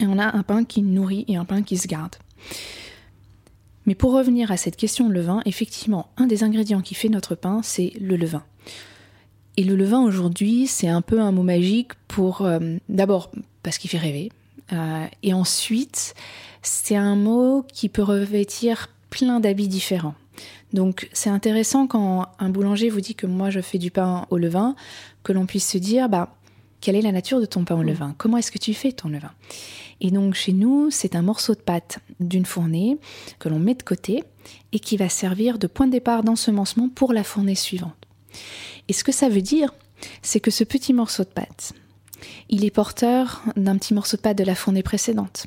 Et 0.01 0.07
on 0.07 0.19
a 0.19 0.35
un 0.37 0.43
pain 0.43 0.65
qui 0.65 0.81
nourrit 0.83 1.25
et 1.29 1.37
un 1.37 1.45
pain 1.45 1.63
qui 1.63 1.77
se 1.77 1.87
garde. 1.87 2.17
Mais 3.85 3.95
pour 3.95 4.13
revenir 4.13 4.51
à 4.53 4.57
cette 4.57 4.77
question 4.77 5.09
de 5.09 5.13
levain, 5.13 5.43
effectivement, 5.45 6.09
un 6.17 6.27
des 6.27 6.45
ingrédients 6.45 6.81
qui 6.81 6.95
fait 6.95 7.09
notre 7.09 7.35
pain, 7.35 7.61
c'est 7.63 7.93
le 8.01 8.17
levain. 8.17 8.43
Et 9.57 9.65
le 9.65 9.77
levain 9.77 10.03
aujourd'hui, 10.03 10.67
c'est 10.67 10.89
un 10.89 11.03
peu 11.03 11.21
un 11.21 11.33
mot 11.33 11.43
magique 11.43 11.93
pour 12.09 12.43
euh, 12.43 12.59
d'abord 12.89 13.31
parce 13.63 13.79
qu'il 13.79 13.91
fait 13.91 13.99
rêver, 13.99 14.31
euh, 14.73 15.07
et 15.23 15.35
ensuite 15.35 16.15
c'est 16.63 16.97
un 16.97 17.17
mot 17.17 17.65
qui 17.73 17.89
peut 17.89 18.03
revêtir 18.03 18.89
plein 19.11 19.41
d'habits 19.41 19.69
différents. 19.69 20.15
Donc 20.73 21.09
c'est 21.13 21.29
intéressant 21.31 21.87
quand 21.87 22.27
un 22.39 22.49
boulanger 22.49 22.89
vous 22.89 23.01
dit 23.01 23.15
que 23.15 23.27
moi 23.27 23.51
je 23.51 23.61
fais 23.61 23.79
du 23.79 23.91
pain 23.91 24.27
au 24.31 24.39
levain, 24.39 24.75
que 25.23 25.33
l'on 25.33 25.47
puisse 25.47 25.69
se 25.69 25.79
dire 25.79 26.09
bah 26.09 26.35
quelle 26.81 26.97
est 26.97 27.03
la 27.03 27.13
nature 27.13 27.41
de 27.41 27.47
ton 27.47 27.65
pain 27.65 27.77
au 27.77 27.83
levain? 27.83 28.15
Comment 28.19 28.39
est-ce 28.39 28.51
que 28.51 28.59
tu 28.59 28.75
fais 28.75 28.93
ton 28.93 29.09
levain? 29.09 29.33
Et 30.01 30.11
donc 30.11 30.35
chez 30.35 30.53
nous, 30.53 30.91
c'est 30.91 31.15
un 31.15 31.23
morceau 31.23 31.55
de 31.55 31.61
pâte 31.61 31.99
d'une 32.19 32.47
fournée 32.47 32.99
que 33.39 33.49
l'on 33.49 33.59
met 33.59 33.75
de 33.75 33.83
côté 33.83 34.25
et 34.73 34.81
qui 34.81 34.97
va 34.97 35.09
servir 35.09 35.59
de 35.59 35.67
point 35.67 35.87
de 35.87 35.93
départ 35.93 36.25
d'ensemencement 36.25 36.89
pour 36.89 37.13
la 37.13 37.23
fournée 37.23 37.55
suivante. 37.55 37.95
Et 38.89 38.93
ce 38.93 39.05
que 39.05 39.13
ça 39.13 39.29
veut 39.29 39.43
dire, 39.43 39.75
c'est 40.23 40.41
que 40.41 40.51
ce 40.51 40.65
petit 40.65 40.93
morceau 40.93 41.25
de 41.25 41.29
pâte, 41.29 41.73
il 42.49 42.65
est 42.65 42.71
porteur 42.71 43.43
d'un 43.57 43.77
petit 43.77 43.95
morceau 43.95 44.17
de 44.17 44.23
pâte 44.23 44.39
de 44.39 44.45
la 44.45 44.55
fournée 44.55 44.83
précédente, 44.83 45.47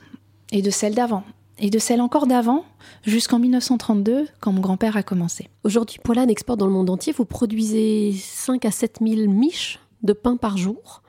et 0.51 0.61
de 0.61 0.69
celle 0.69 0.95
d'avant, 0.95 1.23
et 1.59 1.69
de 1.69 1.79
celle 1.79 2.01
encore 2.01 2.27
d'avant, 2.27 2.65
jusqu'en 3.03 3.39
1932, 3.39 4.27
quand 4.39 4.51
mon 4.51 4.61
grand-père 4.61 4.97
a 4.97 5.03
commencé. 5.03 5.49
Aujourd'hui, 5.63 5.99
Poilane 6.03 6.29
exporte 6.29 6.59
dans 6.59 6.67
le 6.67 6.73
monde 6.73 6.89
entier. 6.89 7.13
Vous 7.13 7.25
produisez 7.25 8.13
5 8.13 8.65
à 8.65 8.71
7 8.71 8.99
000 9.01 9.31
miches 9.31 9.79
de 10.03 10.13
pain 10.13 10.37
par 10.37 10.57
jour. 10.57 11.01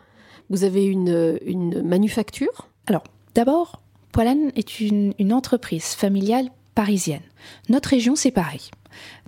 Vous 0.51 0.63
avez 0.63 0.85
une, 0.85 1.39
une 1.45 1.83
manufacture? 1.83 2.69
Alors, 2.87 3.03
d'abord, 3.35 3.83
Poilane 4.13 4.53
est 4.55 4.81
une, 4.81 5.13
une 5.19 5.33
entreprise 5.33 5.87
familiale 5.87 6.51
parisienne. 6.75 7.23
Notre 7.69 7.89
région, 7.89 8.15
c'est 8.15 8.31
pareil. 8.31 8.61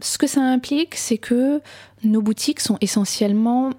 Ce 0.00 0.18
que 0.18 0.26
ça 0.26 0.42
implique, 0.42 0.94
c'est 0.94 1.18
que 1.18 1.60
nos 2.04 2.22
boutiques 2.22 2.60
sont 2.60 2.78
essentiellement 2.80 3.70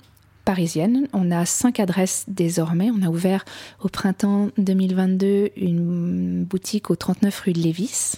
parisiennes. 0.45 1.07
On 1.13 1.31
a 1.31 1.45
cinq 1.45 1.79
adresses 1.79 2.25
désormais. 2.27 2.89
On 2.91 3.03
a 3.03 3.09
ouvert 3.09 3.45
au 3.83 3.87
printemps 3.87 4.49
2022 4.57 5.49
une 5.55 6.43
boutique 6.43 6.89
au 6.89 6.95
39 6.95 7.39
rue 7.41 7.53
de 7.53 7.59
Lévis. 7.59 8.15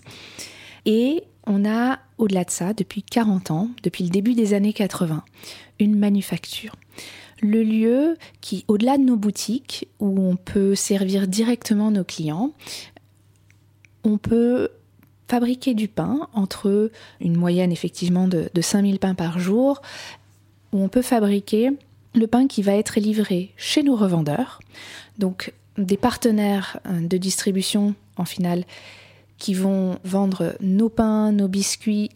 Et 0.86 1.24
on 1.46 1.66
a, 1.66 2.00
au-delà 2.18 2.44
de 2.44 2.50
ça, 2.50 2.74
depuis 2.74 3.04
40 3.04 3.52
ans, 3.52 3.70
depuis 3.84 4.04
le 4.04 4.10
début 4.10 4.34
des 4.34 4.54
années 4.54 4.74
80, 4.74 5.24
une 5.80 5.98
manufacture. 5.98 6.76
Le 7.42 7.64
lieu 7.64 8.18
qui, 8.40 8.64
au-delà 8.68 8.98
de 8.98 9.04
nos 9.04 9.18
boutiques, 9.18 9.90
où 10.00 10.22
on 10.22 10.36
peut 10.36 10.76
servir 10.76 11.28
directement 11.28 11.92
nos 11.92 12.04
clients, 12.04 12.52
on 14.04 14.18
peut 14.18 14.70
fabriquer 15.32 15.74
du 15.74 15.88
pain 15.88 16.28
entre 16.34 16.92
une 17.22 17.38
moyenne 17.38 17.72
effectivement 17.72 18.28
de, 18.28 18.50
de 18.54 18.62
5000 18.62 19.00
pains 19.00 19.16
par 19.16 19.40
jour, 19.40 19.82
où 20.74 20.84
on 20.84 20.90
peut 20.90 21.02
fabriquer 21.02 21.70
le 22.14 22.28
pain 22.28 22.48
qui 22.48 22.62
va 22.62 22.74
être 22.76 23.00
livré 23.00 23.54
chez 23.56 23.82
nos 23.82 23.96
revendeurs, 23.96 24.60
donc 25.20 25.54
des 25.78 25.96
partenaires 25.96 26.82
euh, 26.86 27.08
de 27.08 27.16
distribution 27.16 27.96
en 28.18 28.26
finale 28.26 28.66
qui 29.38 29.54
vont 29.54 30.00
vendre 30.04 30.54
nos 30.60 30.90
pains, 30.90 31.32
nos 31.32 31.48
biscuits 31.48 32.10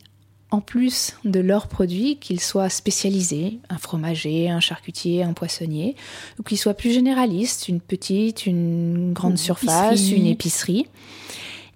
en 0.52 0.60
plus 0.60 1.16
de 1.24 1.40
leurs 1.40 1.68
produits, 1.68 2.18
qu'ils 2.18 2.42
soient 2.42 2.70
spécialisés, 2.70 3.60
un 3.70 3.78
fromager, 3.78 4.50
un 4.50 4.60
charcutier, 4.60 5.24
un 5.24 5.34
poissonnier, 5.34 5.96
ou 6.38 6.44
qu'ils 6.44 6.58
soient 6.58 6.74
plus 6.74 6.92
généralistes, 6.92 7.70
une 7.70 7.80
petite, 7.80 8.46
une 8.46 9.14
grande 9.14 9.32
Une 9.32 9.38
surface, 9.38 9.94
épicerie. 9.94 10.20
une 10.20 10.28
épicerie. 10.28 10.88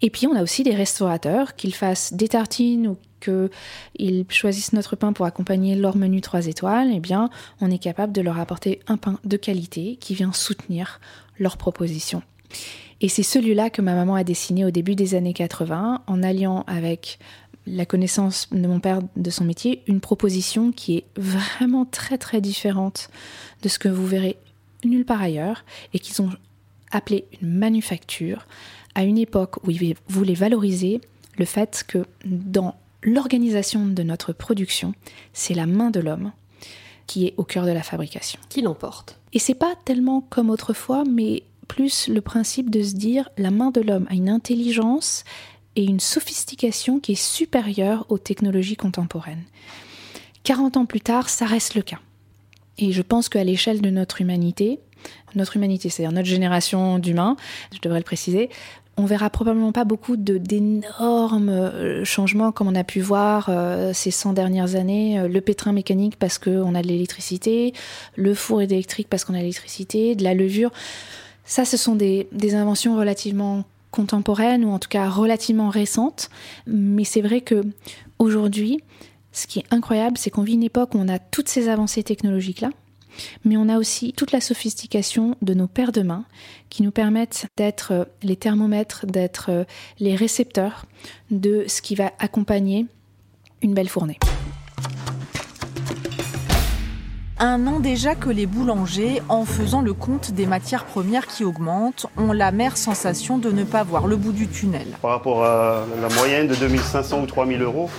Et 0.01 0.09
puis 0.09 0.27
on 0.27 0.35
a 0.35 0.43
aussi 0.43 0.63
des 0.63 0.75
restaurateurs, 0.75 1.55
qu'ils 1.55 1.75
fassent 1.75 2.13
des 2.13 2.29
tartines 2.29 2.87
ou 2.87 2.97
qu'ils 3.19 4.25
choisissent 4.29 4.73
notre 4.73 4.95
pain 4.95 5.11
pour 5.11 5.25
accompagner 5.25 5.75
leur 5.75 5.97
menu 5.97 6.21
3 6.21 6.47
étoiles, 6.47 6.89
eh 6.93 6.99
bien 6.99 7.29
on 7.59 7.69
est 7.69 7.79
capable 7.79 8.13
de 8.13 8.21
leur 8.21 8.39
apporter 8.39 8.79
un 8.87 8.97
pain 8.97 9.19
de 9.23 9.37
qualité 9.37 9.97
qui 9.99 10.15
vient 10.15 10.31
soutenir 10.31 10.99
leur 11.37 11.57
proposition. 11.57 12.21
Et 13.01 13.09
c'est 13.09 13.23
celui-là 13.23 13.69
que 13.69 13.81
ma 13.81 13.93
maman 13.93 14.15
a 14.15 14.23
dessiné 14.23 14.65
au 14.65 14.71
début 14.71 14.95
des 14.95 15.15
années 15.15 15.33
80 15.33 16.01
en 16.05 16.23
alliant 16.23 16.63
avec 16.67 17.19
la 17.67 17.85
connaissance 17.85 18.49
de 18.51 18.67
mon 18.67 18.79
père 18.79 19.01
de 19.15 19.29
son 19.29 19.45
métier, 19.45 19.83
une 19.87 20.01
proposition 20.01 20.71
qui 20.71 20.97
est 20.97 21.05
vraiment 21.17 21.85
très 21.85 22.17
très 22.17 22.41
différente 22.41 23.09
de 23.61 23.69
ce 23.69 23.79
que 23.79 23.89
vous 23.89 24.07
verrez 24.07 24.37
nulle 24.83 25.05
part 25.05 25.21
ailleurs 25.21 25.63
et 25.93 25.99
qu'ils 25.99 26.21
ont 26.21 26.31
appelé 26.91 27.25
une 27.41 27.49
manufacture 27.57 28.47
à 28.95 29.03
une 29.03 29.17
époque 29.17 29.57
où 29.63 29.71
ils 29.71 29.95
voulaient 30.07 30.33
valoriser 30.33 31.01
le 31.37 31.45
fait 31.45 31.83
que 31.87 32.05
dans 32.25 32.75
l'organisation 33.03 33.85
de 33.85 34.03
notre 34.03 34.33
production, 34.33 34.93
c'est 35.33 35.53
la 35.53 35.65
main 35.65 35.89
de 35.89 35.99
l'homme 35.99 36.31
qui 37.07 37.25
est 37.25 37.33
au 37.37 37.43
cœur 37.43 37.65
de 37.65 37.71
la 37.71 37.81
fabrication. 37.81 38.39
Qui 38.49 38.61
l'emporte? 38.61 39.19
Et 39.33 39.39
c'est 39.39 39.55
pas 39.55 39.73
tellement 39.83 40.21
comme 40.21 40.49
autrefois, 40.49 41.03
mais 41.05 41.43
plus 41.67 42.07
le 42.07 42.21
principe 42.21 42.69
de 42.69 42.83
se 42.83 42.93
dire 42.93 43.29
la 43.37 43.51
main 43.51 43.71
de 43.71 43.81
l'homme 43.81 44.05
a 44.09 44.13
une 44.13 44.29
intelligence 44.29 45.23
et 45.75 45.85
une 45.85 45.99
sophistication 45.99 46.99
qui 46.99 47.13
est 47.13 47.15
supérieure 47.15 48.05
aux 48.09 48.17
technologies 48.17 48.75
contemporaines. 48.75 49.43
40 50.43 50.77
ans 50.77 50.85
plus 50.85 51.01
tard, 51.01 51.29
ça 51.29 51.45
reste 51.45 51.75
le 51.75 51.81
cas. 51.81 51.99
Et 52.77 52.91
je 52.91 53.01
pense 53.01 53.27
qu'à 53.27 53.43
l'échelle 53.43 53.81
de 53.81 53.89
notre 53.89 54.21
humanité, 54.21 54.79
notre 55.35 55.57
humanité, 55.57 55.89
c'est-à-dire 55.89 56.13
notre 56.13 56.27
génération 56.27 56.99
d'humains, 56.99 57.35
je 57.73 57.79
devrais 57.79 57.99
le 57.99 58.05
préciser, 58.05 58.49
on 58.97 59.05
verra 59.05 59.29
probablement 59.29 59.71
pas 59.71 59.85
beaucoup 59.85 60.17
d'énormes 60.17 61.49
euh, 61.49 62.03
changements 62.03 62.51
comme 62.51 62.67
on 62.67 62.75
a 62.75 62.83
pu 62.83 62.99
voir 62.99 63.47
euh, 63.47 63.93
ces 63.93 64.11
100 64.11 64.33
dernières 64.33 64.75
années, 64.75 65.19
Euh, 65.19 65.27
le 65.27 65.41
pétrin 65.41 65.71
mécanique 65.71 66.17
parce 66.17 66.37
qu'on 66.37 66.75
a 66.75 66.81
de 66.81 66.87
l'électricité, 66.87 67.73
le 68.15 68.33
four 68.33 68.61
électrique 68.61 69.07
parce 69.09 69.23
qu'on 69.23 69.33
a 69.33 69.37
de 69.37 69.43
l'électricité, 69.43 70.15
de 70.15 70.23
la 70.23 70.33
levure. 70.33 70.71
Ça, 71.45 71.65
ce 71.65 71.77
sont 71.77 71.95
des, 71.95 72.27
des 72.31 72.55
inventions 72.55 72.97
relativement 72.97 73.63
contemporaines 73.91 74.65
ou 74.65 74.71
en 74.71 74.79
tout 74.79 74.89
cas 74.89 75.09
relativement 75.09 75.69
récentes. 75.69 76.29
Mais 76.67 77.05
c'est 77.05 77.21
vrai 77.21 77.41
que 77.41 77.63
aujourd'hui, 78.19 78.81
ce 79.31 79.47
qui 79.47 79.59
est 79.59 79.65
incroyable, 79.71 80.17
c'est 80.17 80.29
qu'on 80.29 80.43
vit 80.43 80.53
une 80.53 80.63
époque 80.63 80.93
où 80.93 80.99
on 80.99 81.07
a 81.07 81.19
toutes 81.19 81.47
ces 81.49 81.69
avancées 81.69 82.03
technologiques-là, 82.03 82.69
mais 83.45 83.57
on 83.57 83.69
a 83.69 83.77
aussi 83.77 84.13
toute 84.13 84.31
la 84.31 84.41
sophistication 84.41 85.35
de 85.41 85.53
nos 85.53 85.67
paires 85.67 85.91
de 85.91 86.01
mains 86.01 86.25
qui 86.69 86.83
nous 86.83 86.91
permettent 86.91 87.47
d'être 87.57 87.91
euh, 87.91 88.05
les 88.23 88.35
thermomètres, 88.35 89.05
d'être 89.05 89.49
euh, 89.49 89.63
les 89.99 90.15
récepteurs 90.15 90.85
de 91.31 91.65
ce 91.67 91.81
qui 91.81 91.95
va 91.95 92.11
accompagner 92.19 92.85
une 93.61 93.73
belle 93.73 93.89
fournée. 93.89 94.17
Un 97.41 97.67
an 97.67 97.79
déjà 97.79 98.15
que 98.15 98.29
les 98.29 98.45
boulangers, 98.45 99.21
en 99.29 99.45
faisant 99.45 99.81
le 99.81 99.93
compte 99.93 100.31
des 100.31 100.45
matières 100.45 100.83
premières 100.83 101.25
qui 101.25 101.45
augmentent, 101.45 102.05
ont 102.17 102.33
l'amère 102.33 102.75
sensation 102.75 103.37
de 103.37 103.49
ne 103.49 103.63
pas 103.63 103.81
voir 103.83 104.07
le 104.07 104.17
bout 104.17 104.33
du 104.33 104.49
tunnel. 104.49 104.87
Par 105.01 105.11
rapport 105.11 105.45
à 105.45 105.85
la 106.01 106.09
moyenne 106.15 106.47
de 106.47 106.55
2500 106.55 107.21
ou 107.21 107.25
3000 107.27 107.61
euros, 107.61 107.89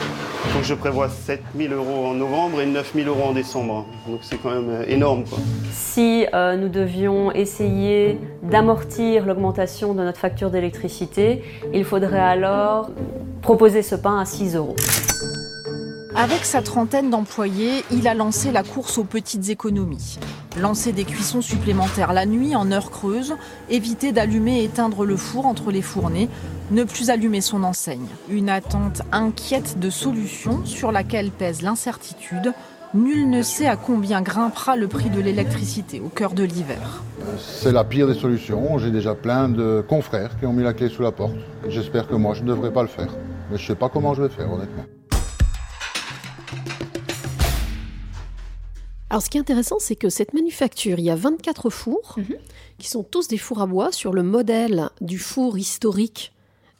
il 0.44 0.50
faut 0.50 0.58
que 0.58 0.66
je 0.66 0.74
prévoie 0.74 1.08
7000 1.08 1.72
euros 1.72 2.08
en 2.08 2.12
novembre 2.12 2.60
et 2.60 2.66
9000 2.66 3.08
euros 3.08 3.30
en 3.30 3.32
décembre. 3.32 3.86
Donc 4.06 4.18
c'est 4.20 4.36
quand 4.36 4.50
même 4.50 4.84
énorme. 4.86 5.24
Quoi. 5.24 5.38
Si 5.72 6.26
euh, 6.34 6.56
nous 6.56 6.68
devions 6.68 7.32
essayer 7.32 8.18
d'amortir 8.42 9.24
l'augmentation 9.24 9.94
de 9.94 10.02
notre 10.02 10.18
facture 10.18 10.50
d'électricité, 10.50 11.42
il 11.72 11.86
faudrait 11.86 12.20
alors 12.20 12.90
proposer 13.40 13.80
ce 13.80 13.94
pain 13.94 14.20
à 14.20 14.26
6 14.26 14.56
euros. 14.56 14.76
Avec 16.16 16.44
sa 16.44 16.60
trentaine 16.60 17.10
d'employés, 17.10 17.84
il 17.92 18.08
a 18.08 18.14
lancé 18.14 18.50
la 18.50 18.62
course 18.62 18.98
aux 18.98 19.04
petites 19.04 19.48
économies. 19.48 20.18
Lancer 20.60 20.92
des 20.92 21.04
cuissons 21.04 21.40
supplémentaires 21.40 22.12
la 22.12 22.26
nuit 22.26 22.56
en 22.56 22.72
heure 22.72 22.90
creuse, 22.90 23.34
éviter 23.68 24.10
d'allumer 24.10 24.60
et 24.60 24.64
éteindre 24.64 25.04
le 25.04 25.16
four 25.16 25.46
entre 25.46 25.70
les 25.70 25.82
fournées, 25.82 26.28
ne 26.72 26.82
plus 26.82 27.10
allumer 27.10 27.40
son 27.40 27.62
enseigne. 27.62 28.06
Une 28.28 28.48
attente 28.48 29.02
inquiète 29.12 29.78
de 29.78 29.88
solutions 29.88 30.64
sur 30.64 30.90
laquelle 30.90 31.30
pèse 31.30 31.62
l'incertitude. 31.62 32.52
Nul 32.92 33.30
ne 33.30 33.42
sait 33.42 33.68
à 33.68 33.76
combien 33.76 34.20
grimpera 34.20 34.74
le 34.74 34.88
prix 34.88 35.10
de 35.10 35.20
l'électricité 35.20 36.00
au 36.00 36.08
cœur 36.08 36.32
de 36.32 36.42
l'hiver. 36.42 37.04
C'est 37.38 37.70
la 37.70 37.84
pire 37.84 38.08
des 38.08 38.14
solutions. 38.14 38.78
J'ai 38.78 38.90
déjà 38.90 39.14
plein 39.14 39.48
de 39.48 39.84
confrères 39.88 40.36
qui 40.40 40.46
ont 40.46 40.52
mis 40.52 40.64
la 40.64 40.72
clé 40.72 40.88
sous 40.88 41.02
la 41.02 41.12
porte. 41.12 41.36
J'espère 41.68 42.08
que 42.08 42.16
moi, 42.16 42.34
je 42.34 42.42
ne 42.42 42.48
devrais 42.48 42.72
pas 42.72 42.82
le 42.82 42.88
faire. 42.88 43.14
Mais 43.50 43.58
je 43.58 43.62
ne 43.62 43.68
sais 43.68 43.76
pas 43.76 43.88
comment 43.88 44.14
je 44.14 44.22
vais 44.22 44.28
faire, 44.28 44.52
honnêtement. 44.52 44.84
Alors, 49.10 49.22
ce 49.22 49.28
qui 49.30 49.36
est 49.38 49.40
intéressant, 49.40 49.76
c'est 49.80 49.96
que 49.96 50.08
cette 50.08 50.34
manufacture, 50.34 50.98
il 50.98 51.04
y 51.04 51.10
a 51.10 51.16
24 51.16 51.68
fours 51.70 52.14
Mhm. 52.16 52.36
qui 52.78 52.88
sont 52.88 53.02
tous 53.02 53.28
des 53.28 53.38
fours 53.38 53.60
à 53.60 53.66
bois 53.66 53.92
sur 53.92 54.12
le 54.12 54.22
modèle 54.22 54.88
du 55.00 55.18
four 55.18 55.58
historique. 55.58 56.32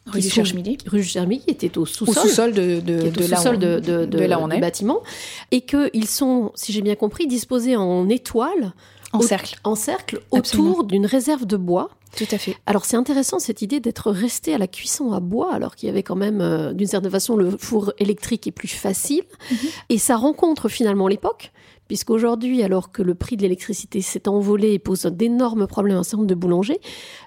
Rue 0.07 0.21
du 0.21 0.31
Cherche-Midi. 0.31 0.79
Rue 0.87 1.03
Cherche-Midi, 1.03 1.45
qui 1.45 1.51
était 1.51 1.77
au 1.77 1.85
sous-sol. 1.87 2.15
sous-sol 2.15 2.53
de, 2.53 2.81
de, 2.81 2.81
de 2.81 3.09
où- 3.09 3.57
de, 3.57 3.81
de- 3.81 4.05
de 4.07 4.19
là 4.25 4.41
où 4.41 4.45
on 4.45 4.49
du 4.49 4.57
est. 4.57 4.61
bâtiment, 4.61 5.03
et 5.51 5.61
qu'ils 5.61 6.07
sont, 6.09 6.53
si 6.55 6.73
j'ai 6.73 6.81
bien 6.83 6.95
compris, 6.95 7.27
disposés 7.27 7.77
en 7.77 8.09
étoiles, 8.09 8.73
En 9.13 9.19
au- 9.19 9.23
cercle. 9.23 9.59
en 9.63 9.75
cercle 9.75 10.23
Absolument. 10.33 10.71
autour 10.71 10.85
d'une 10.85 11.05
réserve 11.07 11.45
de 11.45 11.57
bois. 11.59 11.91
Tout 12.17 12.27
à 12.33 12.39
fait. 12.39 12.57
Alors 12.67 12.87
c'est 12.87 12.97
intéressant 12.97 13.39
cette 13.39 13.61
idée 13.63 13.79
d'être 13.79 14.11
resté 14.11 14.55
à 14.55 14.59
la 14.59 14.67
cuisson 14.67 15.13
à 15.13 15.21
bois, 15.21 15.53
alors 15.55 15.77
qu'il 15.77 15.87
y 15.89 15.91
avait 15.91 16.03
quand 16.03 16.17
même, 16.17 16.41
euh, 16.41 16.73
d'une 16.73 16.89
certaine 16.89 17.11
façon, 17.11 17.37
le 17.37 17.51
four 17.59 17.93
électrique 17.99 18.47
est 18.47 18.53
plus 18.53 18.69
facile. 18.69 19.23
Mhm. 19.51 19.59
Et 19.91 19.99
ça 19.99 20.17
rencontre 20.17 20.69
finalement 20.69 21.07
l'époque, 21.09 21.53
puisqu'aujourd'hui, 21.91 22.63
alors 22.63 22.93
que 22.93 23.03
le 23.03 23.17
prix 23.17 23.37
de 23.37 23.43
l'électricité 23.43 24.01
s'est 24.01 24.29
envolé 24.29 24.75
et 24.75 24.79
pose 24.79 25.07
d'énormes 25.07 25.67
problèmes 25.67 25.97
à 25.97 25.99
un 25.99 26.03
certain 26.05 26.19
nombre 26.19 26.29
de 26.29 26.37
boulangers, 26.37 26.81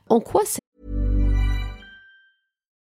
en 0.08 0.22
quoi 0.22 0.44
c'est 0.46 0.62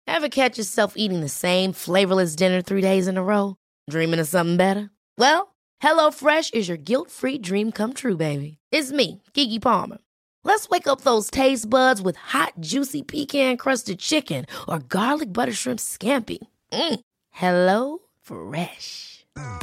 Ever 0.07 0.29
catch 0.29 0.57
yourself 0.57 0.93
eating 0.95 1.19
the 1.19 1.27
same 1.27 1.73
flavorless 1.73 2.37
dinner 2.37 2.61
three 2.61 2.81
days 2.81 3.09
in 3.09 3.17
a 3.17 3.21
row? 3.21 3.57
Dreaming 3.89 4.21
of 4.21 4.27
something 4.29 4.55
better? 4.55 4.89
Well, 5.17 5.53
HelloFresh 5.83 6.53
is 6.53 6.69
your 6.69 6.77
guilt-free 6.77 7.39
dream 7.39 7.73
come 7.73 7.91
true, 7.91 8.15
baby. 8.15 8.59
It's 8.71 8.93
me, 8.93 9.21
Kiki 9.33 9.59
Palmer. 9.59 9.97
Let's 10.45 10.69
wake 10.69 10.87
up 10.87 11.01
those 11.01 11.29
taste 11.29 11.69
buds 11.69 12.01
with 12.01 12.15
hot, 12.15 12.53
juicy 12.61 13.03
pecan-crusted 13.03 13.99
chicken 13.99 14.45
or 14.69 14.79
garlic 14.79 15.33
butter 15.33 15.51
shrimp 15.51 15.79
scampi. 15.79 16.37
Mm. 16.71 17.01
Hello 17.31 17.97
Fresh. 18.21 19.14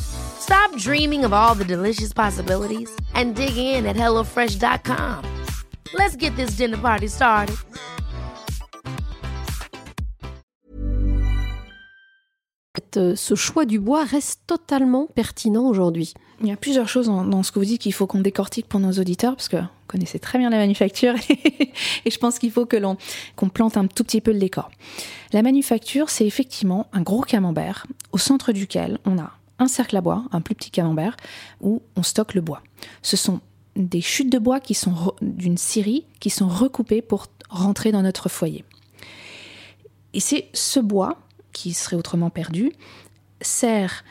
Stop 0.02 0.76
dreaming 0.76 1.24
of 1.24 1.32
all 1.32 1.54
the 1.54 1.64
delicious 1.64 2.12
possibilities 2.12 2.90
and 3.14 3.34
dig 3.34 3.56
in 3.56 3.86
at 3.86 3.96
HelloFresh.com. 3.96 5.24
Let's 5.94 6.16
get 6.16 6.34
this 6.36 6.56
dinner 6.56 6.78
party 6.78 7.08
started. 7.08 7.56
euh, 12.96 13.16
ce 13.16 13.34
choix 13.34 13.64
du 13.64 13.78
bois 13.78 14.04
reste 14.04 14.42
totalement 14.46 15.06
pertinent 15.06 15.64
aujourd'hui. 15.64 16.12
Il 16.40 16.48
y 16.48 16.52
a 16.52 16.56
plusieurs 16.56 16.88
choses 16.88 17.06
dans, 17.06 17.24
dans 17.24 17.42
ce 17.42 17.52
que 17.52 17.58
vous 17.58 17.64
dites 17.64 17.80
qu'il 17.80 17.92
faut 17.92 18.06
qu'on 18.06 18.20
décortique 18.20 18.66
pour 18.68 18.80
nos 18.80 18.92
auditeurs, 18.92 19.36
parce 19.36 19.48
que 19.48 19.56
vous 19.56 19.66
connaissez 19.86 20.18
très 20.18 20.38
bien 20.38 20.50
la 20.50 20.58
manufacture, 20.58 21.14
et 21.30 22.10
je 22.10 22.18
pense 22.18 22.38
qu'il 22.38 22.50
faut 22.50 22.66
que 22.66 22.76
l'on 22.76 22.96
qu'on 23.36 23.48
plante 23.48 23.76
un 23.76 23.86
tout 23.86 24.04
petit 24.04 24.20
peu 24.20 24.32
le 24.32 24.38
décor. 24.38 24.70
La 25.32 25.42
manufacture, 25.42 26.10
c'est 26.10 26.26
effectivement 26.26 26.88
un 26.92 27.02
gros 27.02 27.22
camembert, 27.22 27.86
au 28.12 28.18
centre 28.18 28.52
duquel 28.52 28.98
on 29.06 29.18
a 29.18 29.32
un 29.58 29.68
cercle 29.68 29.96
à 29.96 30.00
bois, 30.00 30.24
un 30.32 30.40
plus 30.40 30.54
petit 30.54 30.70
camembert, 30.70 31.16
où 31.60 31.82
on 31.96 32.02
stocke 32.02 32.34
le 32.34 32.40
bois. 32.40 32.62
Ce 33.02 33.16
sont 33.16 33.40
des 33.76 34.00
chutes 34.00 34.30
de 34.30 34.38
bois 34.38 34.60
qui 34.60 34.74
sont 34.74 35.14
d'une 35.22 35.56
scierie, 35.56 36.04
qui 36.20 36.30
sont 36.30 36.48
recoupées 36.48 37.02
pour 37.02 37.26
rentrer 37.48 37.92
dans 37.92 38.02
notre 38.02 38.28
foyer. 38.28 38.64
Et 40.14 40.20
c'est 40.20 40.48
ce 40.52 40.80
bois, 40.80 41.18
qui 41.52 41.72
serait 41.72 41.96
autrement 41.96 42.30
perdu, 42.30 42.72
sert 43.40 44.04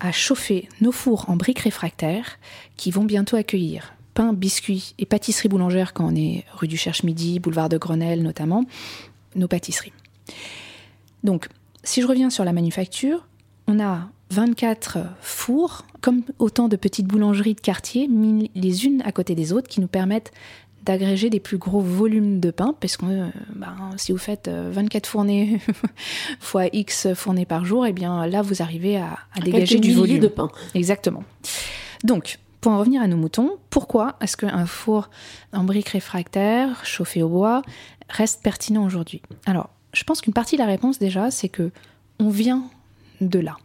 à 0.00 0.12
chauffer 0.12 0.68
nos 0.80 0.92
fours 0.92 1.28
en 1.28 1.36
briques 1.36 1.60
réfractaires 1.60 2.38
qui 2.76 2.90
vont 2.90 3.04
bientôt 3.04 3.36
accueillir 3.36 3.94
pain, 4.14 4.32
biscuits 4.32 4.94
et 4.98 5.06
pâtisseries 5.06 5.48
boulangères 5.48 5.92
quand 5.92 6.06
on 6.06 6.14
est 6.14 6.44
rue 6.52 6.68
du 6.68 6.76
Cherche-Midi, 6.76 7.40
boulevard 7.40 7.68
de 7.68 7.78
Grenelle 7.78 8.22
notamment, 8.22 8.64
nos 9.34 9.48
pâtisseries. 9.48 9.92
Donc, 11.24 11.48
si 11.82 12.00
je 12.00 12.06
reviens 12.06 12.30
sur 12.30 12.44
la 12.44 12.52
manufacture, 12.52 13.26
on 13.66 13.80
a 13.80 14.08
24 14.34 14.98
fours, 15.20 15.84
comme 16.00 16.22
autant 16.38 16.68
de 16.68 16.76
petites 16.76 17.06
boulangeries 17.06 17.54
de 17.54 17.60
quartier, 17.60 18.08
mis 18.08 18.50
les 18.54 18.84
unes 18.84 19.00
à 19.04 19.12
côté 19.12 19.34
des 19.34 19.52
autres, 19.52 19.68
qui 19.68 19.80
nous 19.80 19.86
permettent 19.86 20.32
d'agréger 20.82 21.30
des 21.30 21.40
plus 21.40 21.56
gros 21.56 21.80
volumes 21.80 22.40
de 22.40 22.50
pain, 22.50 22.74
parce 22.78 22.96
que 22.96 23.06
euh, 23.06 23.28
ben, 23.54 23.76
si 23.96 24.12
vous 24.12 24.18
faites 24.18 24.48
euh, 24.48 24.70
24 24.72 25.06
fournées 25.06 25.60
fois 26.40 26.66
X 26.72 27.14
fournées 27.14 27.46
par 27.46 27.64
jour, 27.64 27.86
et 27.86 27.92
bien 27.92 28.26
là, 28.26 28.42
vous 28.42 28.60
arrivez 28.60 28.96
à, 28.96 29.18
à 29.34 29.40
dégager 29.40 29.78
du 29.78 29.92
volume. 29.92 30.18
de 30.18 30.28
pain. 30.28 30.50
Exactement. 30.74 31.24
Donc, 32.02 32.38
pour 32.60 32.72
en 32.72 32.78
revenir 32.78 33.02
à 33.02 33.06
nos 33.06 33.16
moutons, 33.16 33.56
pourquoi 33.70 34.16
est-ce 34.20 34.36
qu'un 34.36 34.66
four 34.66 35.10
en 35.52 35.64
briques 35.64 35.90
réfractaires, 35.90 36.84
chauffé 36.84 37.22
au 37.22 37.28
bois, 37.28 37.62
reste 38.08 38.42
pertinent 38.42 38.84
aujourd'hui? 38.84 39.22
Alors, 39.46 39.70
je 39.92 40.02
pense 40.02 40.20
qu'une 40.20 40.34
partie 40.34 40.56
de 40.56 40.60
la 40.60 40.66
réponse 40.66 40.98
déjà, 40.98 41.30
c'est 41.30 41.48
que 41.48 41.70
on 42.18 42.28
vient 42.28 42.64
de 43.28 43.38
là. 43.38 43.56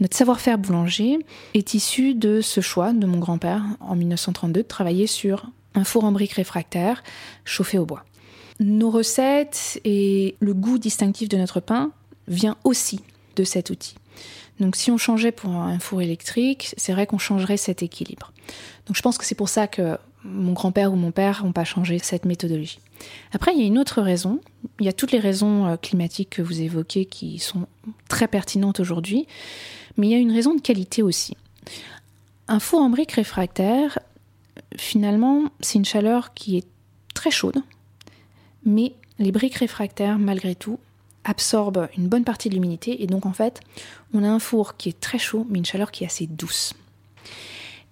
Notre 0.00 0.16
savoir-faire 0.16 0.58
boulanger 0.58 1.18
est 1.54 1.74
issu 1.74 2.14
de 2.14 2.40
ce 2.40 2.60
choix 2.60 2.92
de 2.92 3.06
mon 3.06 3.18
grand-père 3.18 3.62
en 3.80 3.94
1932 3.94 4.62
de 4.62 4.66
travailler 4.66 5.06
sur 5.06 5.46
un 5.74 5.84
four 5.84 6.04
en 6.04 6.12
briques 6.12 6.32
réfractaires 6.32 7.02
chauffé 7.44 7.78
au 7.78 7.86
bois. 7.86 8.04
Nos 8.60 8.90
recettes 8.90 9.80
et 9.84 10.36
le 10.40 10.54
goût 10.54 10.78
distinctif 10.78 11.28
de 11.28 11.36
notre 11.36 11.60
pain 11.60 11.90
vient 12.28 12.56
aussi 12.64 13.00
de 13.36 13.44
cet 13.44 13.70
outil. 13.70 13.94
Donc 14.60 14.76
si 14.76 14.90
on 14.90 14.98
changeait 14.98 15.32
pour 15.32 15.50
un 15.50 15.78
four 15.78 16.02
électrique, 16.02 16.74
c'est 16.76 16.92
vrai 16.92 17.06
qu'on 17.06 17.18
changerait 17.18 17.56
cet 17.56 17.82
équilibre. 17.82 18.32
Donc 18.86 18.96
je 18.96 19.02
pense 19.02 19.18
que 19.18 19.24
c'est 19.24 19.34
pour 19.34 19.48
ça 19.48 19.66
que 19.66 19.98
mon 20.24 20.52
grand-père 20.52 20.92
ou 20.92 20.96
mon 20.96 21.10
père 21.10 21.44
n'ont 21.44 21.52
pas 21.52 21.64
changé 21.64 21.98
cette 21.98 22.24
méthodologie. 22.24 22.78
Après, 23.32 23.52
il 23.52 23.60
y 23.60 23.64
a 23.64 23.66
une 23.66 23.78
autre 23.78 24.00
raison. 24.00 24.40
Il 24.80 24.86
y 24.86 24.88
a 24.88 24.92
toutes 24.92 25.12
les 25.12 25.18
raisons 25.18 25.66
euh, 25.66 25.76
climatiques 25.76 26.30
que 26.30 26.42
vous 26.42 26.60
évoquez 26.60 27.06
qui 27.06 27.38
sont 27.38 27.66
très 28.08 28.28
pertinentes 28.28 28.80
aujourd'hui, 28.80 29.26
mais 29.96 30.08
il 30.08 30.10
y 30.10 30.14
a 30.14 30.18
une 30.18 30.32
raison 30.32 30.54
de 30.54 30.60
qualité 30.60 31.02
aussi. 31.02 31.36
Un 32.48 32.60
four 32.60 32.80
en 32.80 32.90
briques 32.90 33.12
réfractaire, 33.12 33.98
finalement, 34.76 35.44
c'est 35.60 35.78
une 35.78 35.84
chaleur 35.84 36.34
qui 36.34 36.56
est 36.56 36.66
très 37.14 37.30
chaude, 37.30 37.62
mais 38.64 38.94
les 39.18 39.32
briques 39.32 39.56
réfractaires, 39.56 40.18
malgré 40.18 40.54
tout, 40.54 40.78
absorbent 41.24 41.88
une 41.96 42.08
bonne 42.08 42.24
partie 42.24 42.48
de 42.48 42.54
l'humidité 42.54 43.02
et 43.02 43.06
donc 43.06 43.26
en 43.26 43.32
fait, 43.32 43.60
on 44.12 44.24
a 44.24 44.28
un 44.28 44.40
four 44.40 44.76
qui 44.76 44.88
est 44.88 45.00
très 45.00 45.18
chaud, 45.18 45.46
mais 45.48 45.58
une 45.58 45.64
chaleur 45.64 45.90
qui 45.90 46.04
est 46.04 46.06
assez 46.08 46.26
douce. 46.26 46.74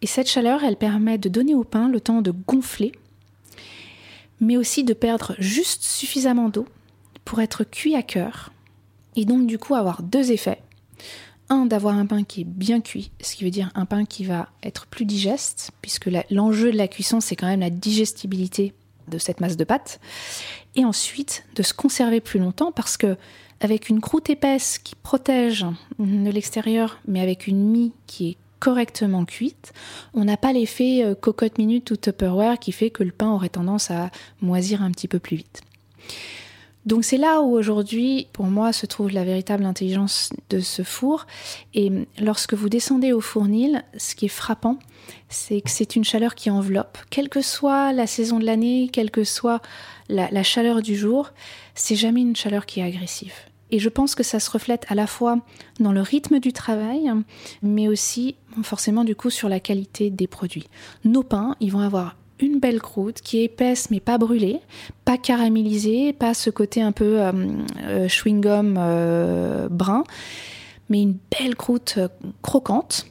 Et 0.02 0.06
cette 0.06 0.28
chaleur, 0.28 0.64
elle 0.64 0.76
permet 0.76 1.18
de 1.18 1.28
donner 1.28 1.54
au 1.54 1.64
pain 1.64 1.88
le 1.88 2.00
temps 2.00 2.22
de 2.22 2.30
gonfler, 2.30 2.92
mais 4.40 4.56
aussi 4.56 4.84
de 4.84 4.94
perdre 4.94 5.34
juste 5.38 5.82
suffisamment 5.82 6.48
d'eau 6.48 6.66
pour 7.24 7.40
être 7.40 7.64
cuit 7.64 7.94
à 7.94 8.02
cœur, 8.02 8.52
et 9.14 9.24
donc 9.24 9.46
du 9.46 9.58
coup 9.58 9.74
avoir 9.74 10.02
deux 10.02 10.32
effets. 10.32 10.62
Un, 11.48 11.66
d'avoir 11.66 11.96
un 11.96 12.06
pain 12.06 12.22
qui 12.22 12.42
est 12.42 12.44
bien 12.44 12.80
cuit, 12.80 13.10
ce 13.20 13.34
qui 13.34 13.44
veut 13.44 13.50
dire 13.50 13.72
un 13.74 13.84
pain 13.84 14.04
qui 14.04 14.24
va 14.24 14.48
être 14.62 14.86
plus 14.86 15.04
digeste, 15.04 15.72
puisque 15.82 16.08
l'enjeu 16.30 16.70
de 16.70 16.76
la 16.76 16.88
cuisson, 16.88 17.20
c'est 17.20 17.36
quand 17.36 17.48
même 17.48 17.60
la 17.60 17.70
digestibilité 17.70 18.72
de 19.08 19.18
cette 19.18 19.40
masse 19.40 19.56
de 19.56 19.64
pâte, 19.64 20.00
et 20.76 20.84
ensuite 20.84 21.44
de 21.56 21.62
se 21.62 21.74
conserver 21.74 22.20
plus 22.20 22.38
longtemps, 22.38 22.72
parce 22.72 22.96
que 22.96 23.16
avec 23.60 23.88
une 23.88 24.00
croûte 24.00 24.30
épaisse 24.30 24.78
qui 24.78 24.94
protège 24.94 25.66
de 25.98 26.30
l'extérieur, 26.30 27.00
mais 27.06 27.20
avec 27.20 27.46
une 27.46 27.68
mie 27.68 27.92
qui 28.06 28.30
est 28.30 28.36
correctement 28.60 29.24
cuite, 29.24 29.72
on 30.14 30.24
n'a 30.24 30.36
pas 30.36 30.52
l'effet 30.52 31.02
euh, 31.02 31.14
cocotte 31.14 31.58
minute 31.58 31.90
ou 31.90 31.96
Tupperware 31.96 32.58
qui 32.58 32.72
fait 32.72 32.90
que 32.90 33.02
le 33.02 33.10
pain 33.10 33.30
aurait 33.30 33.48
tendance 33.48 33.90
à 33.90 34.10
moisir 34.40 34.82
un 34.82 34.92
petit 34.92 35.08
peu 35.08 35.18
plus 35.18 35.38
vite. 35.38 35.62
Donc 36.86 37.04
c'est 37.04 37.18
là 37.18 37.42
où 37.42 37.52
aujourd'hui, 37.52 38.28
pour 38.32 38.46
moi, 38.46 38.72
se 38.72 38.86
trouve 38.86 39.10
la 39.10 39.24
véritable 39.24 39.64
intelligence 39.64 40.30
de 40.48 40.60
ce 40.60 40.82
four. 40.82 41.26
Et 41.74 41.92
lorsque 42.20 42.54
vous 42.54 42.68
descendez 42.68 43.12
au 43.12 43.20
fournil, 43.20 43.84
ce 43.98 44.14
qui 44.14 44.26
est 44.26 44.28
frappant, 44.28 44.78
c'est 45.28 45.60
que 45.60 45.70
c'est 45.70 45.96
une 45.96 46.04
chaleur 46.04 46.34
qui 46.34 46.50
enveloppe, 46.50 46.98
quelle 47.10 47.28
que 47.28 47.42
soit 47.42 47.92
la 47.92 48.06
saison 48.06 48.38
de 48.38 48.46
l'année, 48.46 48.88
quelle 48.92 49.10
que 49.10 49.24
soit 49.24 49.60
la, 50.08 50.30
la 50.30 50.42
chaleur 50.42 50.82
du 50.82 50.96
jour, 50.96 51.30
c'est 51.74 51.96
jamais 51.96 52.22
une 52.22 52.36
chaleur 52.36 52.64
qui 52.64 52.80
est 52.80 52.84
agressive. 52.84 53.34
Et 53.70 53.78
je 53.78 53.88
pense 53.88 54.14
que 54.14 54.22
ça 54.22 54.40
se 54.40 54.50
reflète 54.50 54.85
à 54.88 54.94
la 54.94 55.06
fois 55.06 55.38
dans 55.78 55.92
le 55.92 56.00
rythme 56.00 56.40
du 56.40 56.52
travail, 56.52 57.11
mais 57.62 57.88
aussi 57.88 58.37
forcément 58.62 59.04
du 59.04 59.14
coup 59.14 59.30
sur 59.30 59.48
la 59.48 59.61
qualité 59.61 60.11
des 60.11 60.26
produits. 60.26 60.66
Nos 61.04 61.22
pains, 61.22 61.56
ils 61.61 61.70
vont 61.70 61.80
avoir 61.80 62.16
une 62.40 62.59
belle 62.59 62.80
croûte 62.80 63.20
qui 63.20 63.38
est 63.38 63.44
épaisse 63.44 63.90
mais 63.90 64.00
pas 64.00 64.18
brûlée, 64.18 64.61
pas 65.04 65.18
caramélisée, 65.18 66.12
pas 66.12 66.35
ce 66.35 66.50
côté 66.50 66.83
un 66.83 66.92
peu 66.92 67.20
euh, 67.20 67.33
euh, 67.85 68.09
chewing-gum 68.09 68.76
euh, 68.78 69.68
brun, 69.68 70.04
mais 70.88 71.02
une 71.02 71.16
belle 71.38 71.54
croûte 71.54 71.98
croquante 72.42 73.06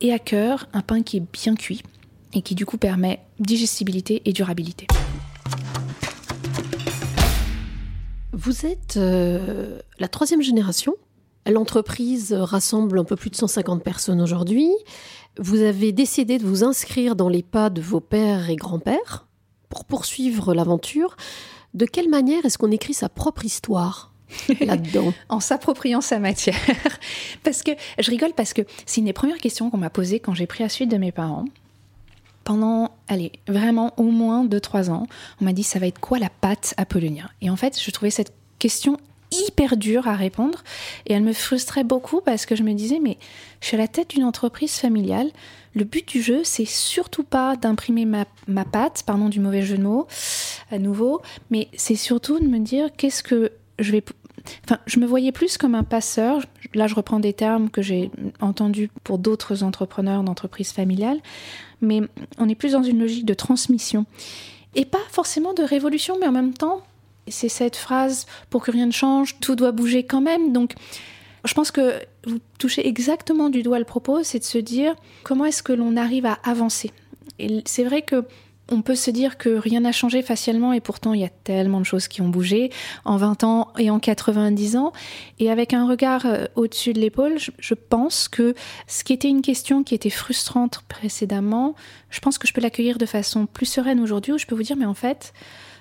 et 0.00 0.12
à 0.12 0.18
cœur, 0.18 0.66
un 0.72 0.80
pain 0.80 1.02
qui 1.02 1.18
est 1.18 1.24
bien 1.32 1.54
cuit 1.54 1.82
et 2.32 2.42
qui 2.42 2.54
du 2.54 2.64
coup 2.64 2.78
permet 2.78 3.20
digestibilité 3.38 4.22
et 4.24 4.32
durabilité. 4.32 4.86
Vous 8.42 8.64
êtes 8.64 8.96
euh, 8.96 9.80
la 9.98 10.08
troisième 10.08 10.40
génération. 10.40 10.94
L'entreprise 11.46 12.32
rassemble 12.32 12.98
un 12.98 13.04
peu 13.04 13.14
plus 13.14 13.28
de 13.28 13.36
150 13.36 13.84
personnes 13.84 14.22
aujourd'hui. 14.22 14.70
Vous 15.38 15.60
avez 15.60 15.92
décidé 15.92 16.38
de 16.38 16.46
vous 16.46 16.64
inscrire 16.64 17.16
dans 17.16 17.28
les 17.28 17.42
pas 17.42 17.68
de 17.68 17.82
vos 17.82 18.00
pères 18.00 18.48
et 18.48 18.56
grands-pères 18.56 19.26
pour 19.68 19.84
poursuivre 19.84 20.54
l'aventure. 20.54 21.18
De 21.74 21.84
quelle 21.84 22.08
manière 22.08 22.46
est-ce 22.46 22.56
qu'on 22.56 22.70
écrit 22.70 22.94
sa 22.94 23.10
propre 23.10 23.44
histoire 23.44 24.14
là-dedans? 24.60 25.12
En 25.28 25.40
s'appropriant 25.40 26.00
sa 26.00 26.18
matière. 26.18 26.56
parce 27.44 27.62
que 27.62 27.72
je 27.98 28.10
rigole 28.10 28.32
parce 28.34 28.54
que 28.54 28.62
c'est 28.86 29.02
une 29.02 29.06
des 29.06 29.12
premières 29.12 29.36
questions 29.36 29.68
qu'on 29.68 29.76
m'a 29.76 29.90
posées 29.90 30.18
quand 30.18 30.32
j'ai 30.32 30.46
pris 30.46 30.62
la 30.62 30.70
suite 30.70 30.90
de 30.90 30.96
mes 30.96 31.12
parents. 31.12 31.44
Pendant, 32.44 32.90
allez, 33.08 33.32
vraiment 33.48 33.92
au 33.96 34.04
moins 34.04 34.44
2-3 34.44 34.90
ans, 34.90 35.06
on 35.40 35.44
m'a 35.44 35.52
dit 35.52 35.62
ça 35.62 35.78
va 35.78 35.86
être 35.86 36.00
quoi 36.00 36.18
la 36.18 36.30
pâte 36.30 36.74
Apollonia 36.76 37.30
Et 37.42 37.50
en 37.50 37.56
fait, 37.56 37.80
je 37.80 37.90
trouvais 37.90 38.10
cette 38.10 38.32
question 38.58 38.98
hyper 39.46 39.76
dure 39.76 40.08
à 40.08 40.16
répondre 40.16 40.62
et 41.06 41.12
elle 41.12 41.22
me 41.22 41.32
frustrait 41.32 41.84
beaucoup 41.84 42.20
parce 42.20 42.46
que 42.46 42.56
je 42.56 42.62
me 42.62 42.72
disais 42.72 42.98
mais 43.00 43.16
je 43.60 43.68
suis 43.68 43.76
à 43.76 43.80
la 43.80 43.88
tête 43.88 44.10
d'une 44.10 44.24
entreprise 44.24 44.74
familiale. 44.74 45.30
Le 45.74 45.84
but 45.84 46.06
du 46.08 46.20
jeu, 46.20 46.40
c'est 46.42 46.64
surtout 46.64 47.22
pas 47.22 47.54
d'imprimer 47.54 48.04
ma, 48.04 48.24
ma 48.48 48.64
patte, 48.64 49.04
pardon 49.06 49.28
du 49.28 49.38
mauvais 49.38 49.62
jeu 49.62 49.76
de 49.76 49.82
mots, 49.84 50.08
à 50.72 50.78
nouveau, 50.78 51.22
mais 51.50 51.68
c'est 51.74 51.94
surtout 51.94 52.40
de 52.40 52.46
me 52.46 52.58
dire 52.58 52.88
qu'est-ce 52.96 53.22
que 53.22 53.52
je 53.78 53.92
vais 53.92 54.02
Enfin, 54.64 54.78
je 54.86 54.98
me 55.00 55.06
voyais 55.06 55.32
plus 55.32 55.56
comme 55.58 55.74
un 55.74 55.82
passeur. 55.84 56.40
Là, 56.74 56.86
je 56.86 56.94
reprends 56.94 57.20
des 57.20 57.32
termes 57.32 57.70
que 57.70 57.82
j'ai 57.82 58.10
entendus 58.40 58.90
pour 59.04 59.18
d'autres 59.18 59.62
entrepreneurs 59.62 60.22
d'entreprises 60.22 60.72
familiales. 60.72 61.20
Mais 61.80 62.00
on 62.38 62.48
est 62.48 62.54
plus 62.54 62.72
dans 62.72 62.82
une 62.82 62.98
logique 62.98 63.26
de 63.26 63.34
transmission. 63.34 64.06
Et 64.74 64.84
pas 64.84 64.98
forcément 65.10 65.54
de 65.54 65.62
révolution, 65.62 66.16
mais 66.20 66.26
en 66.26 66.32
même 66.32 66.54
temps, 66.54 66.82
c'est 67.28 67.48
cette 67.48 67.76
phrase 67.76 68.26
pour 68.50 68.62
que 68.62 68.70
rien 68.70 68.86
ne 68.86 68.92
change, 68.92 69.38
tout 69.40 69.56
doit 69.56 69.72
bouger 69.72 70.04
quand 70.04 70.20
même. 70.20 70.52
Donc, 70.52 70.74
je 71.44 71.54
pense 71.54 71.70
que 71.70 71.94
vous 72.26 72.38
touchez 72.58 72.86
exactement 72.86 73.48
du 73.48 73.62
doigt 73.62 73.78
le 73.78 73.84
propos, 73.84 74.22
c'est 74.22 74.40
de 74.40 74.44
se 74.44 74.58
dire 74.58 74.94
comment 75.22 75.46
est-ce 75.46 75.62
que 75.62 75.72
l'on 75.72 75.96
arrive 75.96 76.26
à 76.26 76.38
avancer? 76.44 76.90
Et 77.38 77.62
c'est 77.64 77.84
vrai 77.84 78.02
que 78.02 78.24
on 78.70 78.82
peut 78.82 78.94
se 78.94 79.10
dire 79.10 79.38
que 79.38 79.50
rien 79.50 79.80
n'a 79.80 79.92
changé 79.92 80.22
facialement 80.22 80.72
et 80.72 80.80
pourtant 80.80 81.12
il 81.12 81.20
y 81.20 81.24
a 81.24 81.28
tellement 81.28 81.80
de 81.80 81.84
choses 81.84 82.08
qui 82.08 82.22
ont 82.22 82.28
bougé 82.28 82.70
en 83.04 83.16
20 83.16 83.44
ans 83.44 83.68
et 83.78 83.90
en 83.90 83.98
90 83.98 84.76
ans. 84.76 84.92
Et 85.38 85.50
avec 85.50 85.74
un 85.74 85.86
regard 85.86 86.26
euh, 86.26 86.46
au-dessus 86.54 86.92
de 86.92 87.00
l'épaule, 87.00 87.36
je 87.58 87.74
pense 87.74 88.28
que 88.28 88.54
ce 88.86 89.04
qui 89.04 89.12
était 89.12 89.28
une 89.28 89.42
question 89.42 89.82
qui 89.82 89.94
était 89.94 90.10
frustrante 90.10 90.82
précédemment, 90.88 91.74
je 92.10 92.20
pense 92.20 92.38
que 92.38 92.46
je 92.46 92.52
peux 92.52 92.60
l'accueillir 92.60 92.98
de 92.98 93.06
façon 93.06 93.46
plus 93.46 93.66
sereine 93.66 94.00
aujourd'hui 94.00 94.32
où 94.32 94.38
je 94.38 94.46
peux 94.46 94.54
vous 94.54 94.62
dire 94.62 94.76
mais 94.76 94.86
en 94.86 94.94
fait, 94.94 95.32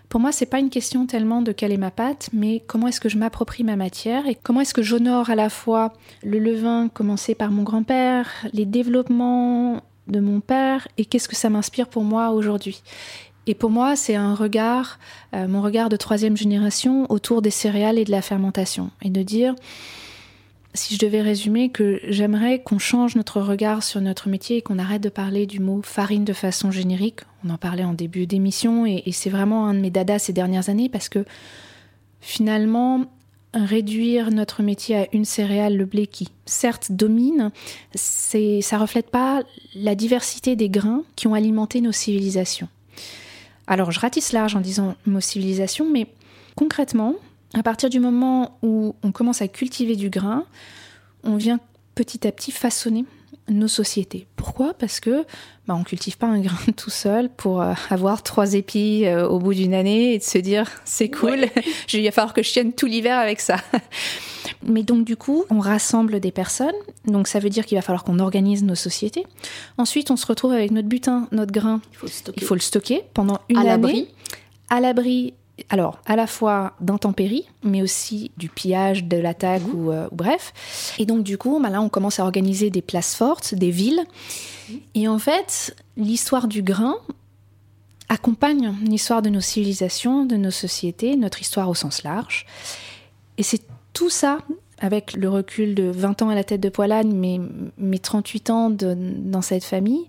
pour 0.10 0.20
moi, 0.20 0.32
c'est 0.32 0.48
pas 0.48 0.58
une 0.58 0.72
question 0.72 1.06
tellement 1.06 1.44
de 1.44 1.52
quelle 1.52 1.72
est 1.72 1.78
ma 1.78 1.92
pâte, 1.92 2.30
mais 2.34 2.64
comment 2.66 2.88
est-ce 2.88 3.00
que 3.00 3.10
je 3.10 3.18
m'approprie 3.18 3.64
ma 3.64 3.76
matière 3.76 4.26
et 4.26 4.34
comment 4.34 4.62
est-ce 4.62 4.74
que 4.74 4.82
j'honore 4.82 5.30
à 5.30 5.36
la 5.36 5.50
fois 5.50 5.94
le 6.24 6.40
levain 6.40 6.90
commencé 6.90 7.36
par 7.36 7.52
mon 7.52 7.62
grand-père, 7.62 8.28
les 8.52 8.66
développements 8.66 9.84
de 10.10 10.20
mon 10.20 10.40
père 10.40 10.88
et 10.98 11.06
qu'est-ce 11.06 11.28
que 11.28 11.36
ça 11.36 11.50
m'inspire 11.50 11.88
pour 11.88 12.04
moi 12.04 12.32
aujourd'hui. 12.32 12.82
Et 13.48 13.56
pour 13.56 13.70
moi, 13.70 13.96
c'est 13.96 14.16
un 14.16 14.36
regard, 14.36 15.00
euh, 15.34 15.48
mon 15.48 15.62
regard 15.62 15.90
de 15.90 15.96
troisième 15.96 16.38
génération 16.38 17.12
autour 17.12 17.42
des 17.42 17.50
céréales 17.50 17.98
et 17.98 18.06
de 18.06 18.12
la 18.12 18.22
fermentation. 18.22 18.92
Et 19.02 19.10
de 19.10 19.24
dire, 19.24 19.56
si 20.76 20.94
je 20.94 21.00
devais 21.00 21.22
résumer, 21.22 21.70
que 21.70 22.00
j'aimerais 22.08 22.62
qu'on 22.62 22.78
change 22.78 23.16
notre 23.16 23.42
regard 23.42 23.82
sur 23.82 24.02
notre 24.02 24.30
métier 24.30 24.58
et 24.58 24.62
qu'on 24.62 24.78
arrête 24.78 25.02
de 25.02 25.10
parler 25.10 25.48
du 25.48 25.60
mot 25.60 25.82
farine 25.84 26.26
de 26.26 26.34
façon 26.34 26.70
générique. 26.70 27.22
On 27.44 27.50
en 27.50 27.58
parlait 27.58 27.84
en 27.84 27.94
début 27.94 28.28
d'émission 28.28 28.86
et, 28.86 29.02
et 29.06 29.12
c'est 29.12 29.32
vraiment 29.32 29.66
un 29.66 29.74
de 29.74 29.80
mes 29.80 29.90
dadas 29.90 30.20
ces 30.20 30.34
dernières 30.34 30.70
années 30.70 30.90
parce 30.90 31.10
que 31.10 31.26
finalement, 32.22 33.06
réduire 33.54 34.32
notre 34.32 34.62
métier 34.62 34.96
à 34.96 35.08
une 35.14 35.26
céréale, 35.26 35.76
le 35.76 35.86
blé 35.86 36.08
qui 36.08 36.30
certes 36.46 36.92
domine, 36.92 37.52
c'est, 37.96 38.62
ça 38.62 38.78
reflète 38.78 39.10
pas 39.10 39.44
la 39.76 39.96
diversité 39.96 40.56
des 40.56 40.70
grains 40.70 41.04
qui 41.16 41.28
ont 41.28 41.34
alimenté 41.34 41.82
nos 41.82 41.92
civilisations. 41.92 42.70
Alors 43.68 43.92
je 43.92 44.00
ratisse 44.00 44.32
large 44.32 44.56
en 44.56 44.62
disant 44.62 44.96
nos 45.06 45.20
civilisations, 45.20 45.90
mais 45.90 46.08
concrètement, 46.56 47.16
à 47.54 47.64
partir 47.64 47.90
du 47.90 48.00
moment 48.00 48.58
où 48.62 48.96
on 49.04 49.12
commence 49.12 49.42
à 49.42 49.48
cultiver 49.48 49.96
du 49.96 50.10
grain, 50.10 50.46
on 51.24 51.36
vient 51.36 51.60
petit 51.96 52.28
à 52.28 52.32
petit 52.32 52.52
façonner 52.52 53.06
nos 53.50 53.68
sociétés. 53.68 54.28
Pourquoi? 54.36 54.74
Parce 54.74 55.00
que 55.00 55.26
bah, 55.68 55.76
on 55.80 55.84
cultive 55.84 56.18
pas 56.18 56.28
un 56.28 56.40
grain 56.40 56.58
tout 56.78 56.90
seul 56.90 57.30
pour 57.30 57.62
euh, 57.62 57.74
avoir 57.90 58.24
trois 58.24 58.54
épis 58.54 59.06
euh, 59.06 59.28
au 59.28 59.40
bout 59.40 59.54
d'une 59.54 59.74
année 59.74 60.14
et 60.14 60.18
de 60.18 60.24
se 60.24 60.38
dire 60.38 60.70
c'est 60.86 61.10
cool, 61.10 61.46
il 61.94 62.04
va 62.04 62.12
falloir 62.12 62.34
que 62.34 62.44
je 62.44 62.52
tienne 62.52 62.74
tout 62.74 62.86
l'hiver 62.86 63.18
avec 63.18 63.40
ça. 63.40 63.58
Mais 64.64 64.84
donc 64.84 65.06
du 65.06 65.16
coup, 65.16 65.46
on 65.50 65.60
rassemble 65.60 66.20
des 66.20 66.32
personnes, 66.32 66.76
donc 67.06 67.28
ça 67.28 67.40
veut 67.40 67.50
dire 67.50 67.66
qu'il 67.66 67.78
va 67.78 67.82
falloir 67.82 68.04
qu'on 68.04 68.20
organise 68.20 68.64
nos 68.64 68.76
sociétés. 68.76 69.26
Ensuite, 69.78 70.12
on 70.12 70.18
se 70.18 70.26
retrouve 70.26 70.54
avec 70.54 70.72
notre 70.72 70.88
butin, 70.88 71.28
notre 71.32 71.52
grain. 71.52 71.82
Il 71.92 71.98
faut 71.98 72.06
le 72.08 72.12
stocker, 72.12 72.42
il 72.42 72.44
faut 72.46 72.56
le 72.56 72.62
stocker 72.62 73.04
pendant 73.14 73.40
une 73.50 73.58
à 73.58 73.74
année. 73.74 74.08
À 74.70 74.80
l'abri 74.80 75.34
alors, 75.70 76.00
à 76.06 76.16
la 76.16 76.28
fois 76.28 76.74
d'intempéries, 76.82 77.46
mais 77.64 77.82
aussi 77.82 78.32
du 78.38 78.50
pillage, 78.50 79.04
de 79.06 79.18
l'attaque 79.18 79.62
Mhm. 79.64 79.74
ou, 79.76 79.92
euh, 79.92 80.08
ou 80.12 80.16
bref. 80.16 80.94
Et 81.00 81.06
donc, 81.06 81.24
du 81.24 81.38
coup, 81.38 81.60
bah 81.62 81.70
là, 81.70 81.82
on 81.82 81.90
commence 81.90 82.20
à 82.20 82.24
organiser 82.24 82.70
des 82.70 82.82
places 82.82 83.16
fortes, 83.16 83.54
des 83.56 83.72
villes. 83.72 84.04
Et 84.96 85.08
en 85.08 85.20
fait, 85.20 85.76
l'histoire 85.98 86.48
du 86.48 86.62
grain 86.62 86.96
accompagne 88.08 88.76
l'histoire 88.84 89.22
de 89.22 89.30
nos 89.30 89.42
civilisations, 89.42 90.26
de 90.26 90.36
nos 90.36 90.52
sociétés, 90.52 91.16
notre 91.16 91.42
histoire 91.42 91.70
au 91.70 91.76
sens 91.76 92.04
large. 92.04 92.46
Et 93.38 93.44
c'est 93.44 93.62
tout 93.94 94.10
ça, 94.10 94.40
avec 94.80 95.14
le 95.14 95.30
recul 95.30 95.76
de 95.76 95.84
20 95.84 96.22
ans 96.22 96.30
à 96.30 96.36
la 96.36 96.44
tête 96.44 96.62
de 96.62 96.70
Poilane, 96.70 97.14
mais 97.14 97.40
mes 97.78 98.00
38 98.00 98.50
ans 98.50 98.70
de- 98.70 98.96
dans 98.96 99.42
cette 99.42 99.64
famille, 99.64 100.06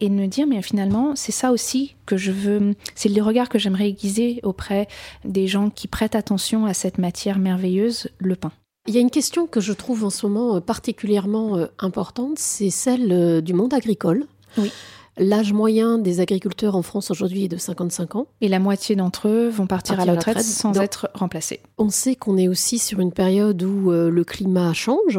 et 0.00 0.08
de 0.08 0.14
me 0.14 0.26
dire, 0.26 0.46
mais 0.46 0.60
finalement, 0.62 1.14
c'est 1.16 1.32
ça 1.32 1.50
aussi 1.52 1.94
que 2.06 2.16
je 2.16 2.30
veux, 2.32 2.74
c'est 2.94 3.08
le 3.08 3.22
regard 3.22 3.48
que 3.48 3.58
j'aimerais 3.58 3.88
aiguiser 3.88 4.40
auprès 4.42 4.88
des 5.24 5.46
gens 5.46 5.70
qui 5.70 5.88
prêtent 5.88 6.14
attention 6.14 6.66
à 6.66 6.74
cette 6.74 6.98
matière 6.98 7.38
merveilleuse, 7.38 8.08
le 8.18 8.36
pain. 8.36 8.52
Il 8.86 8.94
y 8.94 8.98
a 8.98 9.00
une 9.00 9.10
question 9.10 9.46
que 9.46 9.60
je 9.60 9.72
trouve 9.72 10.04
en 10.04 10.10
ce 10.10 10.26
moment 10.26 10.60
particulièrement 10.60 11.56
euh, 11.58 11.66
importante, 11.78 12.38
c'est 12.38 12.70
celle 12.70 13.12
euh, 13.12 13.40
du 13.40 13.52
monde 13.52 13.74
agricole. 13.74 14.24
Oui. 14.56 14.70
L'âge 15.18 15.52
moyen 15.52 15.98
des 15.98 16.20
agriculteurs 16.20 16.76
en 16.76 16.82
France 16.82 17.10
aujourd'hui 17.10 17.44
est 17.44 17.48
de 17.48 17.56
55 17.56 18.16
ans. 18.16 18.26
Et 18.40 18.48
la 18.48 18.60
moitié 18.60 18.94
d'entre 18.94 19.28
eux 19.28 19.48
vont 19.48 19.66
partir, 19.66 19.96
Partir 19.96 20.00
à 20.00 20.06
la 20.06 20.12
retraite, 20.12 20.40
sans 20.42 20.72
Donc, 20.72 20.82
être 20.82 21.10
remplacés. 21.14 21.60
On 21.76 21.90
sait 21.90 22.14
qu'on 22.14 22.36
est 22.36 22.48
aussi 22.48 22.78
sur 22.78 23.00
une 23.00 23.12
période 23.12 23.62
où 23.62 23.90
euh, 23.90 24.10
le 24.10 24.24
climat 24.24 24.72
change. 24.72 25.18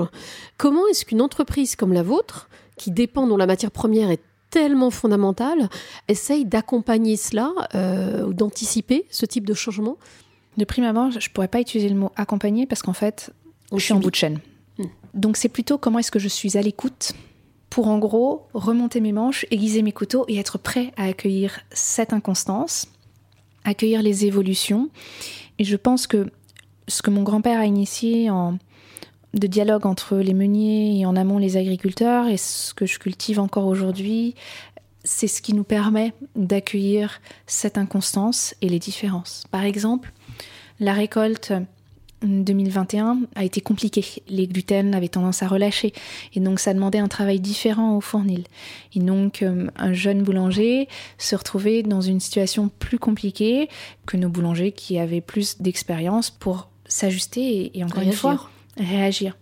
Comment 0.57 0.87
est-ce 0.87 1.05
qu'une 1.05 1.21
entreprise 1.21 1.75
comme 1.75 1.93
la 1.93 2.03
vôtre, 2.03 2.49
qui 2.77 2.91
dépend 2.91 3.27
dont 3.27 3.37
la 3.37 3.45
matière 3.45 3.71
première 3.71 4.09
est 4.09 4.21
tellement 4.49 4.89
fondamentale, 4.89 5.69
essaye 6.07 6.45
d'accompagner 6.45 7.17
cela 7.17 7.53
euh, 7.75 8.25
ou 8.25 8.33
d'anticiper 8.33 9.05
ce 9.09 9.25
type 9.25 9.45
de 9.45 9.53
changement? 9.53 9.97
De 10.57 10.65
prime 10.65 10.85
abord, 10.85 11.11
je 11.11 11.17
ne 11.17 11.33
pourrais 11.33 11.47
pas 11.47 11.59
utiliser 11.59 11.89
le 11.89 11.95
mot 11.95 12.11
accompagner 12.15 12.65
parce 12.65 12.81
qu'en 12.81 12.93
fait, 12.93 13.31
On 13.71 13.77
je 13.77 13.83
suis 13.83 13.93
en 13.93 13.99
bout 13.99 14.11
de 14.11 14.15
chaîne. 14.15 14.39
Hmm. 14.77 14.85
Donc 15.13 15.37
c'est 15.37 15.49
plutôt 15.49 15.77
comment 15.77 15.99
est-ce 15.99 16.11
que 16.11 16.19
je 16.19 16.27
suis 16.27 16.57
à 16.57 16.61
l'écoute 16.61 17.13
pour 17.69 17.87
en 17.87 17.99
gros 17.99 18.47
remonter 18.53 18.99
mes 18.99 19.11
manches, 19.11 19.45
aiguiser 19.51 19.81
mes 19.81 19.91
couteaux 19.91 20.25
et 20.27 20.37
être 20.37 20.57
prêt 20.57 20.91
à 20.97 21.05
accueillir 21.05 21.59
cette 21.71 22.13
inconstance, 22.13 22.87
accueillir 23.63 24.01
les 24.01 24.25
évolutions. 24.25 24.89
Et 25.59 25.63
je 25.63 25.75
pense 25.75 26.07
que 26.07 26.31
ce 26.87 27.01
que 27.01 27.11
mon 27.11 27.23
grand-père 27.23 27.59
a 27.59 27.65
initié 27.65 28.29
en 28.29 28.57
de 29.35 29.47
dialogue 29.47 29.85
entre 29.85 30.17
les 30.17 30.33
meuniers 30.33 30.99
et 30.99 31.05
en 31.05 31.15
amont 31.15 31.37
les 31.37 31.55
agriculteurs 31.55 32.27
et 32.27 32.37
ce 32.37 32.73
que 32.73 32.85
je 32.85 32.97
cultive 32.97 33.39
encore 33.39 33.67
aujourd'hui, 33.67 34.33
c'est 35.03 35.27
ce 35.27 35.41
qui 35.41 35.53
nous 35.53 35.63
permet 35.63 36.13
d'accueillir 36.35 37.21
cette 37.45 37.77
inconstance 37.77 38.55
et 38.61 38.69
les 38.69 38.79
différences. 38.79 39.43
Par 39.51 39.63
exemple, 39.63 40.11
la 40.79 40.93
récolte 40.93 41.53
2021 42.23 43.21
a 43.35 43.43
été 43.43 43.61
compliquée. 43.61 44.05
Les 44.27 44.47
gluten 44.47 44.93
avaient 44.93 45.09
tendance 45.09 45.43
à 45.43 45.47
relâcher 45.47 45.93
et 46.33 46.39
donc 46.39 46.59
ça 46.59 46.73
demandait 46.73 46.99
un 46.99 47.07
travail 47.07 47.39
différent 47.39 47.95
au 47.95 48.01
fournil. 48.01 48.43
Et 48.93 48.99
donc 48.99 49.41
euh, 49.41 49.67
un 49.77 49.93
jeune 49.93 50.23
boulanger 50.23 50.87
se 51.17 51.35
retrouvait 51.35 51.83
dans 51.83 52.01
une 52.01 52.19
situation 52.19 52.69
plus 52.79 52.99
compliquée 52.99 53.69
que 54.05 54.17
nos 54.17 54.29
boulangers 54.29 54.71
qui 54.71 54.99
avaient 54.99 55.21
plus 55.21 55.61
d'expérience 55.61 56.29
pour 56.29 56.69
s'ajuster 56.85 57.41
et, 57.41 57.79
et 57.79 57.83
encore 57.83 58.03
une 58.03 58.13
fois 58.13 58.49
réagir. 58.77 59.37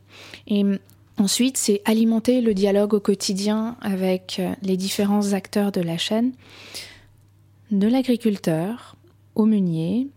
Et 0.47 0.63
euh, 0.63 0.77
ensuite, 1.17 1.57
c'est 1.57 1.81
alimenter 1.85 2.41
le 2.41 2.53
dialogue 2.53 2.93
au 2.93 2.99
quotidien 2.99 3.75
avec 3.81 4.37
euh, 4.39 4.53
les 4.61 4.77
différents 4.77 5.33
acteurs 5.33 5.71
de 5.71 5.81
la 5.81 5.97
chaîne, 5.97 6.33
de 7.71 7.87
l'agriculteur 7.87 8.95
au 9.35 9.45
meunier, 9.45 10.07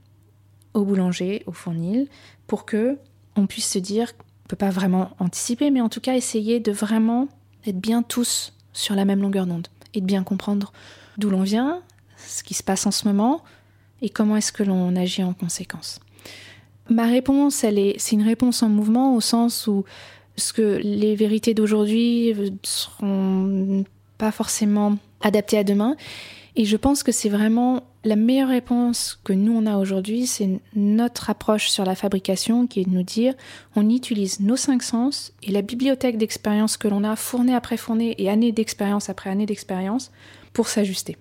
au 0.74 0.84
boulanger, 0.84 1.42
au 1.46 1.52
fournil, 1.52 2.06
pour 2.50 2.64
que 2.64 2.98
on 3.36 3.46
puisse 3.46 3.70
se 3.70 3.78
dire, 3.78 4.10
on 4.44 4.48
peut 4.48 4.56
pas 4.56 4.70
vraiment 4.70 5.10
anticiper, 5.20 5.70
mais 5.70 5.80
en 5.80 5.88
tout 5.88 6.00
cas 6.00 6.16
essayer 6.16 6.58
de 6.58 6.72
vraiment 6.72 7.28
être 7.64 7.78
bien 7.78 8.02
tous 8.02 8.52
sur 8.72 8.96
la 8.96 9.04
même 9.04 9.22
longueur 9.22 9.46
d'onde 9.46 9.68
et 9.94 10.00
de 10.00 10.04
bien 10.04 10.24
comprendre 10.24 10.72
d'où 11.16 11.30
l'on 11.30 11.44
vient, 11.44 11.80
ce 12.16 12.42
qui 12.42 12.54
se 12.54 12.64
passe 12.64 12.86
en 12.86 12.90
ce 12.90 13.06
moment, 13.06 13.44
et 14.02 14.08
comment 14.08 14.36
est-ce 14.36 14.50
que 14.50 14.64
l'on 14.64 14.96
agit 14.96 15.22
en 15.22 15.32
conséquence. 15.32 16.00
Ma 16.88 17.04
réponse, 17.04 17.62
elle 17.62 17.78
est, 17.78 17.94
c'est 17.98 18.16
une 18.16 18.24
réponse 18.24 18.64
en 18.64 18.68
mouvement 18.68 19.14
au 19.14 19.20
sens 19.20 19.68
où 19.68 19.84
ce 20.36 20.52
que 20.52 20.80
les 20.82 21.14
vérités 21.14 21.54
d'aujourd'hui 21.54 22.34
seront 22.64 23.84
pas 24.18 24.32
forcément 24.32 24.98
adaptées 25.20 25.58
à 25.58 25.62
demain. 25.62 25.94
Et 26.56 26.64
je 26.64 26.76
pense 26.76 27.02
que 27.02 27.12
c'est 27.12 27.28
vraiment 27.28 27.82
la 28.04 28.16
meilleure 28.16 28.48
réponse 28.48 29.20
que 29.24 29.32
nous 29.32 29.52
on 29.52 29.66
a 29.66 29.76
aujourd'hui, 29.76 30.26
c'est 30.26 30.60
notre 30.74 31.30
approche 31.30 31.68
sur 31.68 31.84
la 31.84 31.94
fabrication 31.94 32.66
qui 32.66 32.80
est 32.80 32.84
de 32.84 32.90
nous 32.90 33.02
dire 33.02 33.34
on 33.76 33.88
utilise 33.88 34.40
nos 34.40 34.56
cinq 34.56 34.82
sens 34.82 35.32
et 35.42 35.52
la 35.52 35.62
bibliothèque 35.62 36.18
d'expérience 36.18 36.76
que 36.76 36.88
l'on 36.88 37.04
a 37.04 37.14
fournée 37.16 37.54
après 37.54 37.76
fournée 37.76 38.14
et 38.18 38.30
année 38.30 38.52
d'expérience 38.52 39.10
après 39.10 39.30
année 39.30 39.46
d'expérience 39.46 40.10
pour 40.52 40.68
s'ajuster. 40.68 41.16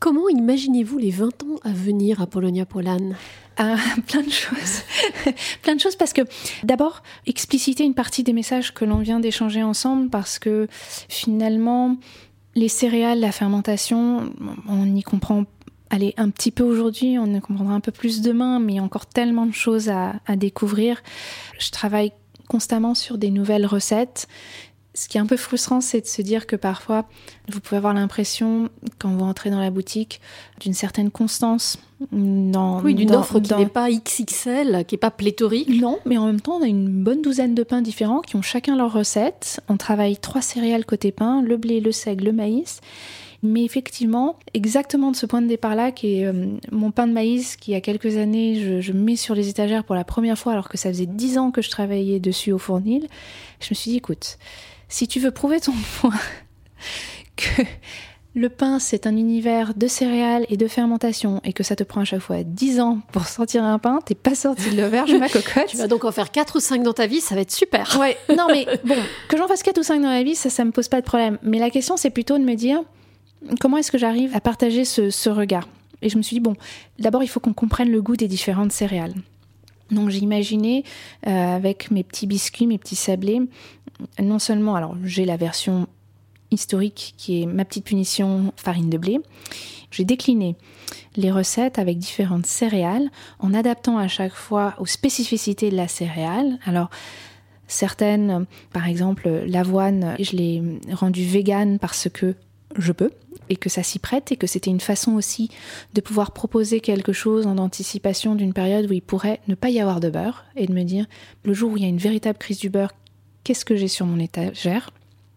Comment 0.00 0.28
imaginez-vous 0.28 0.98
les 0.98 1.10
20 1.10 1.42
ans 1.44 1.56
à 1.62 1.70
venir 1.70 2.20
à 2.20 2.26
Polonia 2.26 2.66
Polan 2.66 3.12
ah, 3.56 3.76
plein 4.08 4.22
de 4.22 4.30
choses. 4.30 4.82
plein 5.62 5.76
de 5.76 5.80
choses 5.80 5.96
parce 5.96 6.12
que 6.12 6.22
d'abord, 6.64 7.02
expliciter 7.26 7.84
une 7.84 7.94
partie 7.94 8.24
des 8.24 8.32
messages 8.32 8.74
que 8.74 8.84
l'on 8.84 8.98
vient 8.98 9.20
d'échanger 9.20 9.62
ensemble 9.62 10.10
parce 10.10 10.38
que 10.38 10.66
finalement, 11.08 11.96
les 12.54 12.68
céréales, 12.68 13.20
la 13.20 13.32
fermentation, 13.32 14.32
on 14.68 14.94
y 14.94 15.02
comprend 15.02 15.44
allez, 15.90 16.14
un 16.16 16.30
petit 16.30 16.50
peu 16.50 16.64
aujourd'hui, 16.64 17.18
on 17.18 17.26
y 17.26 17.40
comprendra 17.40 17.74
un 17.74 17.80
peu 17.80 17.92
plus 17.92 18.20
demain, 18.20 18.58
mais 18.58 18.74
il 18.74 18.76
y 18.76 18.78
a 18.78 18.82
encore 18.82 19.06
tellement 19.06 19.46
de 19.46 19.52
choses 19.52 19.88
à, 19.88 20.14
à 20.26 20.34
découvrir. 20.34 21.02
Je 21.58 21.70
travaille 21.70 22.12
constamment 22.48 22.94
sur 22.94 23.16
des 23.16 23.30
nouvelles 23.30 23.66
recettes 23.66 24.28
ce 24.94 25.08
qui 25.08 25.18
est 25.18 25.20
un 25.20 25.26
peu 25.26 25.36
frustrant, 25.36 25.80
c'est 25.80 26.00
de 26.00 26.06
se 26.06 26.22
dire 26.22 26.46
que 26.46 26.54
parfois, 26.54 27.06
vous 27.50 27.58
pouvez 27.58 27.78
avoir 27.78 27.94
l'impression, 27.94 28.68
quand 28.98 29.10
vous 29.10 29.24
entrez 29.24 29.50
dans 29.50 29.58
la 29.58 29.70
boutique, 29.70 30.20
d'une 30.60 30.72
certaine 30.72 31.10
constance. 31.10 31.78
Dans, 32.12 32.80
oui, 32.80 32.94
d'une 32.94 33.14
offre 33.14 33.40
qui 33.40 33.54
n'est 33.54 33.66
pas 33.66 33.90
XXL, 33.90 34.84
qui 34.86 34.94
n'est 34.94 34.98
pas 34.98 35.10
pléthorique. 35.10 35.68
Non, 35.68 35.98
mais 36.06 36.16
en 36.16 36.26
même 36.26 36.40
temps, 36.40 36.58
on 36.58 36.62
a 36.62 36.68
une 36.68 37.02
bonne 37.02 37.22
douzaine 37.22 37.56
de 37.56 37.64
pains 37.64 37.82
différents 37.82 38.20
qui 38.20 38.36
ont 38.36 38.42
chacun 38.42 38.76
leur 38.76 38.92
recette. 38.92 39.60
On 39.68 39.76
travaille 39.76 40.16
trois 40.16 40.42
céréales 40.42 40.84
côté 40.84 41.10
pain, 41.10 41.42
le 41.42 41.56
blé, 41.56 41.80
le 41.80 41.90
seigle, 41.90 42.26
le 42.26 42.32
maïs. 42.32 42.80
Mais 43.42 43.64
effectivement, 43.64 44.36
exactement 44.54 45.10
de 45.10 45.16
ce 45.16 45.26
point 45.26 45.42
de 45.42 45.48
départ-là, 45.48 45.90
qui 45.92 46.20
est 46.20 46.26
euh, 46.26 46.46
mon 46.70 46.92
pain 46.92 47.06
de 47.06 47.12
maïs, 47.12 47.56
qui 47.56 47.72
il 47.72 47.74
y 47.74 47.76
a 47.76 47.80
quelques 47.80 48.16
années, 48.16 48.60
je, 48.60 48.80
je, 48.80 48.92
mets 48.92 49.16
sur 49.16 49.34
les 49.34 49.48
étagères 49.48 49.84
pour 49.84 49.94
la 49.94 50.04
première 50.04 50.38
fois, 50.38 50.52
alors 50.52 50.68
que 50.68 50.78
ça 50.78 50.88
faisait 50.88 51.04
dix 51.04 51.36
ans 51.36 51.50
que 51.50 51.60
je 51.60 51.68
travaillais 51.68 52.20
dessus 52.20 52.52
au 52.52 52.58
fournil, 52.58 53.06
je 53.60 53.68
me 53.70 53.74
suis 53.74 53.90
dit, 53.90 53.98
écoute, 53.98 54.38
si 54.94 55.08
tu 55.08 55.18
veux 55.18 55.32
prouver 55.32 55.60
ton 55.60 55.74
point 56.00 56.14
que 57.36 57.62
le 58.36 58.48
pain, 58.48 58.78
c'est 58.78 59.08
un 59.08 59.16
univers 59.16 59.74
de 59.74 59.88
céréales 59.88 60.46
et 60.48 60.56
de 60.56 60.68
fermentation 60.68 61.40
et 61.42 61.52
que 61.52 61.64
ça 61.64 61.74
te 61.74 61.82
prend 61.82 62.02
à 62.02 62.04
chaque 62.04 62.20
fois 62.20 62.44
10 62.44 62.78
ans 62.78 63.00
pour 63.10 63.26
sortir 63.26 63.64
un 63.64 63.80
pain, 63.80 63.98
t'es 64.04 64.14
pas 64.14 64.36
sorti 64.36 64.70
de 64.70 64.80
l'auberge, 64.80 65.12
ma 65.14 65.28
cocotte. 65.28 65.66
tu 65.68 65.76
vas 65.76 65.88
donc 65.88 66.04
en 66.04 66.12
faire 66.12 66.30
4 66.30 66.56
ou 66.56 66.60
5 66.60 66.84
dans 66.84 66.92
ta 66.92 67.08
vie, 67.08 67.20
ça 67.20 67.34
va 67.34 67.40
être 67.40 67.50
super. 67.50 67.96
Ouais, 67.98 68.16
non 68.36 68.46
mais 68.48 68.66
bon, 68.84 68.94
que 69.28 69.36
j'en 69.36 69.48
fasse 69.48 69.64
4 69.64 69.78
ou 69.78 69.82
5 69.82 70.00
dans 70.00 70.10
la 70.10 70.22
vie, 70.22 70.36
ça, 70.36 70.48
ça 70.48 70.64
me 70.64 70.70
pose 70.70 70.86
pas 70.86 71.00
de 71.00 71.06
problème. 71.06 71.38
Mais 71.42 71.58
la 71.58 71.70
question, 71.70 71.96
c'est 71.96 72.10
plutôt 72.10 72.38
de 72.38 72.44
me 72.44 72.54
dire 72.54 72.80
comment 73.58 73.78
est-ce 73.78 73.90
que 73.90 73.98
j'arrive 73.98 74.34
à 74.36 74.40
partager 74.40 74.84
ce, 74.84 75.10
ce 75.10 75.28
regard? 75.28 75.68
Et 76.02 76.08
je 76.08 76.18
me 76.18 76.22
suis 76.22 76.34
dit, 76.34 76.40
bon, 76.40 76.54
d'abord, 77.00 77.22
il 77.22 77.28
faut 77.28 77.40
qu'on 77.40 77.54
comprenne 77.54 77.90
le 77.90 78.00
goût 78.00 78.16
des 78.16 78.28
différentes 78.28 78.72
céréales. 78.72 79.14
Donc 79.90 80.10
j'ai 80.10 80.20
imaginé 80.20 80.84
euh, 81.26 81.56
avec 81.56 81.90
mes 81.90 82.02
petits 82.02 82.26
biscuits, 82.26 82.66
mes 82.66 82.78
petits 82.78 82.96
sablés, 82.96 83.42
non 84.20 84.38
seulement, 84.38 84.74
alors 84.74 84.96
j'ai 85.04 85.24
la 85.24 85.36
version 85.36 85.86
historique 86.50 87.14
qui 87.16 87.42
est 87.42 87.46
ma 87.46 87.64
petite 87.64 87.84
punition 87.84 88.52
farine 88.56 88.90
de 88.90 88.98
blé, 88.98 89.20
j'ai 89.90 90.04
décliné 90.04 90.56
les 91.16 91.30
recettes 91.30 91.78
avec 91.78 91.98
différentes 91.98 92.46
céréales 92.46 93.10
en 93.38 93.54
adaptant 93.54 93.98
à 93.98 94.08
chaque 94.08 94.34
fois 94.34 94.74
aux 94.78 94.86
spécificités 94.86 95.70
de 95.70 95.76
la 95.76 95.88
céréale. 95.88 96.58
Alors 96.64 96.90
certaines, 97.68 98.46
par 98.72 98.88
exemple 98.88 99.28
l'avoine, 99.46 100.16
je 100.18 100.36
l'ai 100.36 100.62
rendue 100.92 101.24
végane 101.24 101.78
parce 101.78 102.08
que 102.12 102.34
je 102.76 102.92
peux 102.92 103.10
et 103.48 103.56
que 103.56 103.68
ça 103.68 103.82
s'y 103.82 103.98
prête 103.98 104.32
et 104.32 104.36
que 104.36 104.46
c'était 104.46 104.70
une 104.70 104.80
façon 104.80 105.12
aussi 105.12 105.50
de 105.92 106.00
pouvoir 106.00 106.32
proposer 106.32 106.80
quelque 106.80 107.12
chose 107.12 107.46
en 107.46 107.58
anticipation 107.58 108.34
d'une 108.34 108.52
période 108.52 108.90
où 108.90 108.92
il 108.92 109.02
pourrait 109.02 109.40
ne 109.48 109.54
pas 109.54 109.70
y 109.70 109.80
avoir 109.80 110.00
de 110.00 110.10
beurre 110.10 110.44
et 110.56 110.66
de 110.66 110.72
me 110.72 110.82
dire 110.82 111.06
le 111.44 111.54
jour 111.54 111.72
où 111.72 111.76
il 111.76 111.82
y 111.82 111.86
a 111.86 111.88
une 111.88 111.98
véritable 111.98 112.38
crise 112.38 112.58
du 112.58 112.70
beurre, 112.70 112.92
qu'est-ce 113.42 113.64
que 113.64 113.76
j'ai 113.76 113.88
sur 113.88 114.06
mon 114.06 114.18
étagère? 114.18 114.90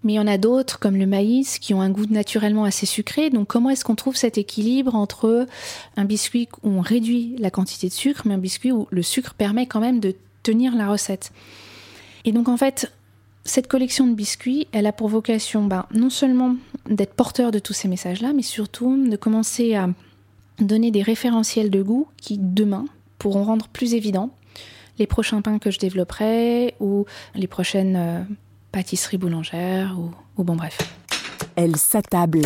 Mais 0.04 0.14
il 0.14 0.16
y 0.18 0.20
en 0.20 0.28
a 0.28 0.38
d'autres, 0.38 0.80
comme 0.80 0.96
le 0.96 1.08
maïs, 1.08 1.60
qui 1.60 1.74
ont 1.74 1.82
un 1.82 1.90
goût 1.90 2.06
naturellement 2.06 2.64
assez 2.64 2.86
sucré. 2.86 3.30
Donc 3.30 3.48
comment 3.48 3.72
est-ce 3.72 3.84
qu'on 3.84 3.96
trouve 3.96 4.16
cet 4.16 4.38
équilibre 4.38 4.96
entre 4.96 5.48
un 5.98 6.06
biscuit 6.06 6.48
où 6.64 6.70
on 6.70 6.82
réduit 6.82 7.36
la 7.40 7.52
quantité 7.52 7.90
de 7.90 7.94
sucre, 7.94 8.22
mais 8.26 8.36
un 8.36 8.40
biscuit 8.40 8.72
où 8.72 8.88
le 8.90 9.02
sucre 9.02 9.34
permet 9.34 9.66
quand 9.66 9.82
même 9.82 10.00
de 10.00 10.16
tenir 10.44 10.76
la 10.76 10.88
recette? 10.88 11.32
Et 12.26 12.32
donc 12.32 12.48
en 12.48 12.58
fait, 12.58 12.92
cette 13.48 13.68
collection 13.68 14.06
de 14.08 14.14
biscuits, 14.14 14.68
elle 14.74 14.86
a 14.86 14.92
pour 14.92 15.08
vocation 15.08 15.66
ben, 15.66 15.86
non 15.94 16.10
seulement 16.10 16.58
d'être 16.90 17.14
porteur 17.14 17.52
de 17.52 17.60
tous 17.60 17.74
ces 17.74 17.88
messages-là, 17.88 18.34
mais 18.34 18.42
surtout 18.42 19.08
de 19.10 19.16
commencer 19.16 19.74
à 19.74 19.90
donner 20.60 20.92
des 20.92 21.02
référentiels 21.02 21.70
de 21.70 21.82
goût 21.82 22.08
qui, 22.18 22.38
demain, 22.38 22.86
pourront 23.18 23.44
rendre 23.44 23.70
plus 23.70 23.94
évident 23.94 24.32
les 25.00 25.08
prochains 25.08 25.42
pains 25.42 25.60
que 25.60 25.72
je 25.72 25.80
développerai 25.80 26.76
ou 26.80 27.06
les 27.36 27.48
prochaines 27.48 27.96
euh, 27.96 28.22
pâtisseries 28.72 29.18
boulangères 29.18 29.96
ou, 29.98 30.12
ou 30.38 30.44
bon 30.44 30.56
bref. 30.56 30.78
Elle 31.56 31.78
s'attable. 31.78 32.42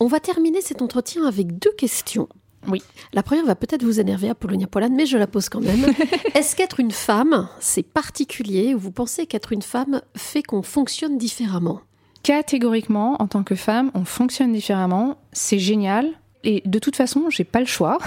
On 0.00 0.06
va 0.06 0.20
terminer 0.20 0.62
cet 0.62 0.80
entretien 0.80 1.26
avec 1.26 1.58
deux 1.58 1.72
questions. 1.72 2.28
Oui. 2.68 2.82
La 3.12 3.22
première 3.22 3.44
va 3.44 3.54
peut-être 3.54 3.82
vous 3.82 4.00
énerver, 4.00 4.28
Apollonia 4.28 4.66
Polan, 4.66 4.90
mais 4.90 5.06
je 5.06 5.16
la 5.16 5.26
pose 5.26 5.48
quand 5.48 5.60
même. 5.60 5.84
Est-ce 6.34 6.56
qu'être 6.56 6.80
une 6.80 6.90
femme, 6.90 7.48
c'est 7.60 7.82
particulier 7.82 8.74
ou 8.74 8.78
vous 8.78 8.92
pensez 8.92 9.26
qu'être 9.26 9.52
une 9.52 9.62
femme 9.62 10.02
fait 10.16 10.42
qu'on 10.42 10.62
fonctionne 10.62 11.18
différemment? 11.18 11.80
Catégoriquement, 12.22 13.20
en 13.22 13.28
tant 13.28 13.44
que 13.44 13.54
femme, 13.54 13.90
on 13.94 14.04
fonctionne 14.04 14.52
différemment. 14.52 15.18
C'est 15.32 15.58
génial. 15.58 16.10
Et 16.48 16.62
de 16.64 16.78
toute 16.78 16.94
façon, 16.94 17.28
j'ai 17.28 17.42
pas 17.42 17.58
le 17.58 17.66
choix. 17.66 17.98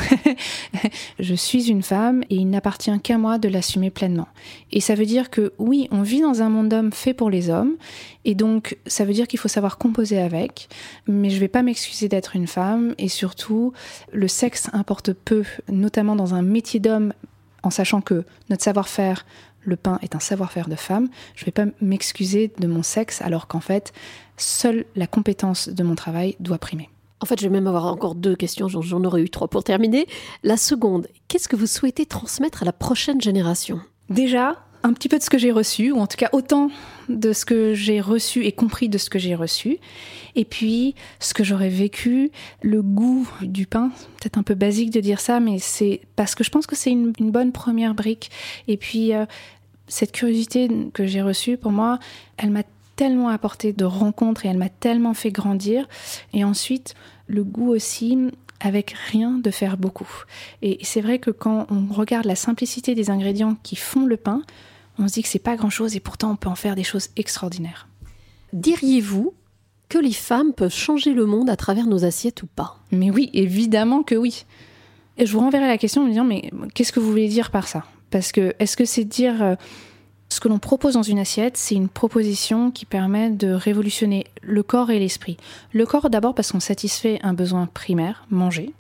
je 1.19 1.36
suis 1.36 1.69
une 1.69 1.84
femme 1.84 2.23
et 2.30 2.36
il 2.36 2.49
n'appartient 2.49 2.97
qu'à 3.02 3.17
moi 3.17 3.38
de 3.38 3.49
l'assumer 3.49 3.89
pleinement. 3.89 4.30
Et 4.71 4.80
ça 4.80 4.95
veut 4.95 5.06
dire 5.06 5.30
que 5.30 5.52
oui, 5.58 5.89
on 5.91 6.04
vit 6.04 6.21
dans 6.21 6.41
un 6.41 6.47
monde 6.47 6.69
d'hommes 6.69 6.93
fait 6.93 7.13
pour 7.13 7.30
les 7.30 7.49
hommes. 7.49 7.75
Et 8.23 8.36
donc, 8.36 8.78
ça 8.88 9.04
veut 9.04 9.12
dire 9.12 9.28
qu'il 9.28 9.39
faut 9.39 9.49
savoir 9.49 9.78
composer 9.78 10.21
avec. 10.21 10.69
Mais 11.06 11.30
je 11.30 11.38
vais 11.38 11.49
pas 11.49 11.63
m'excuser 11.63 12.08
d'être 12.08 12.38
une 12.38 12.47
femme. 12.47 12.95
Et 12.97 13.10
surtout, 13.10 13.73
le 14.13 14.30
sexe 14.30 14.69
importe 14.71 15.12
peu, 15.12 15.43
notamment 15.67 16.15
dans 16.15 16.34
un 16.34 16.41
métier 16.41 16.80
d'homme, 16.80 17.12
en 17.62 17.71
sachant 17.71 17.99
que 17.99 18.23
notre 18.49 18.63
savoir-faire, 18.63 19.25
le 19.60 19.75
pain 19.75 19.99
est 20.02 20.15
un 20.15 20.21
savoir-faire 20.21 20.69
de 20.69 20.75
femme, 20.75 21.10
je 21.36 21.41
ne 21.41 21.45
vais 21.47 21.52
pas 21.52 21.65
m'excuser 21.82 22.54
de 22.58 22.67
mon 22.67 22.84
sexe 22.84 23.21
alors 23.21 23.47
qu'en 23.47 23.60
fait, 23.60 23.91
seule 24.38 24.86
la 24.95 25.08
compétence 25.08 25.67
de 25.67 25.84
mon 25.84 25.95
travail 25.95 26.38
doit 26.39 26.58
primer. 26.58 26.89
En 27.21 27.25
fait, 27.25 27.39
je 27.39 27.45
vais 27.45 27.51
même 27.51 27.67
avoir 27.67 27.86
encore 27.86 28.15
deux 28.15 28.36
questions, 28.36 28.67
j'en 28.69 29.03
aurais 29.03 29.21
eu 29.21 29.29
trois 29.29 29.47
pour 29.47 29.63
terminer. 29.63 30.08
La 30.43 30.55
seconde, 30.55 31.08
qu'est-ce 31.27 31.49
que 31.49 31.55
vous 31.55 31.67
souhaitez 31.67 32.05
transmettre 32.05 32.63
à 32.63 32.65
la 32.65 32.73
prochaine 32.73 33.21
génération? 33.21 33.82
Déjà, 34.10 34.55
un 34.84 34.93
petit 34.93 35.10
peu 35.10 35.17
de 35.17 35.23
ce 35.23 35.29
que 35.29 35.38
j'ai 35.38 35.51
reçu, 35.51 35.91
ou 35.91 35.99
en 35.99 36.08
tout 36.08 36.17
cas 36.17 36.29
autant 36.32 36.69
de 37.10 37.34
ce 37.34 37.45
que 37.45 37.73
j'ai 37.73 37.99
reçu 37.99 38.45
et 38.45 38.51
compris 38.51 38.88
de 38.88 38.97
ce 38.97 39.10
que 39.10 39.19
j'ai 39.19 39.36
reçu. 39.36 39.77
Et 40.36 40.45
puis, 40.45 40.95
ce 41.19 41.34
que 41.34 41.43
j'aurais 41.43 41.69
vécu, 41.69 42.32
le 42.62 42.82
goût 42.82 43.27
du 43.41 43.65
pain, 43.65 43.91
peut-être 44.21 44.38
un 44.38 44.43
peu 44.43 44.55
basique 44.55 44.91
de 44.91 45.01
dire 45.01 45.19
ça, 45.19 45.39
mais 45.39 45.60
c'est 45.60 46.01
parce 46.15 46.36
que 46.36 46.43
je 46.43 46.49
pense 46.49 46.67
que 46.67 46.75
c'est 46.75 46.91
une, 46.91 47.12
bonne 47.12 47.51
première 47.51 47.95
brique. 47.95 48.32
Et 48.67 48.77
puis, 48.77 49.13
euh, 49.13 49.25
cette 49.88 50.12
curiosité 50.12 50.69
que 50.93 51.05
j'ai 51.05 51.21
reçue, 51.21 51.58
pour 51.58 51.71
moi, 51.71 51.99
elle 52.38 52.51
m'a 52.51 52.63
tellement 53.00 53.30
apporté 53.30 53.72
de 53.72 53.86
rencontres 53.86 54.46
et 54.46 54.50
elle 54.50 54.58
m'a 54.58 54.68
tellement 54.68 55.14
fait 55.14 55.32
grandir. 55.32 55.88
Et 56.34 56.44
ensuite, 56.44 56.96
le 57.28 57.46
goût 57.46 57.70
aussi, 57.70 58.18
avec 58.60 58.92
rien 58.92 59.38
de 59.38 59.52
faire 59.52 59.78
beaucoup. 59.78 60.10
Et 60.62 60.80
c'est 60.82 61.00
vrai 61.00 61.18
que 61.18 61.32
quand 61.32 61.66
on 61.70 61.94
regarde 61.94 62.26
la 62.26 62.36
simplicité 62.36 62.96
des 62.96 63.10
ingrédients 63.10 63.56
qui 63.64 63.78
font 63.78 64.06
le 64.06 64.18
pain, 64.18 64.42
on 64.98 65.08
se 65.08 65.14
dit 65.14 65.24
que 65.24 65.30
c'est 65.30 65.40
pas 65.40 65.56
grand 65.56 65.70
chose 65.70 65.96
et 65.96 66.02
pourtant 66.02 66.32
on 66.32 66.36
peut 66.36 66.50
en 66.50 66.56
faire 66.56 66.76
des 66.76 66.84
choses 66.84 67.08
extraordinaires. 67.16 67.88
Diriez-vous 68.52 69.34
que 69.88 69.98
les 69.98 70.12
femmes 70.12 70.52
peuvent 70.52 70.76
changer 70.76 71.14
le 71.14 71.26
monde 71.26 71.50
à 71.50 71.56
travers 71.56 71.88
nos 71.88 72.04
assiettes 72.04 72.44
ou 72.44 72.48
pas? 72.48 72.80
Mais 72.92 73.12
oui, 73.12 73.30
évidemment 73.32 74.04
que 74.04 74.16
oui. 74.16 74.44
Et 75.18 75.26
je 75.26 75.32
vous 75.32 75.40
renverrai 75.40 75.70
la 75.70 75.78
question 75.78 76.02
en 76.02 76.06
me 76.06 76.10
disant 76.10 76.26
mais 76.26 76.52
qu'est-ce 76.74 76.92
que 76.92 77.00
vous 77.00 77.10
voulez 77.10 77.30
dire 77.30 77.50
par 77.50 77.70
ça? 77.70 77.86
Parce 78.12 78.34
que 78.34 78.56
est-ce 78.60 78.76
que 78.76 78.84
c'est 78.84 79.06
dire 79.06 79.42
euh, 79.42 79.56
ce 80.32 80.39
que 80.39 80.48
l'on 80.48 80.60
propose 80.60 80.94
dans 80.94 81.04
une 81.04 81.18
assiette, 81.18 81.58
c'est 81.58 81.76
une 81.76 81.89
proposition 81.89 82.70
qui 82.70 82.86
permet 82.86 83.32
de 83.32 83.52
révolutionner 83.52 84.28
le 84.42 84.62
corps 84.62 84.92
et 84.92 85.00
l'esprit. 85.00 85.38
Le 85.74 85.86
corps 85.86 86.10
d'abord 86.10 86.36
parce 86.36 86.52
qu'on 86.52 86.60
satisfait 86.60 87.20
un 87.24 87.34
besoin 87.34 87.65
primaire, 87.65 88.26
manger, 88.30 88.72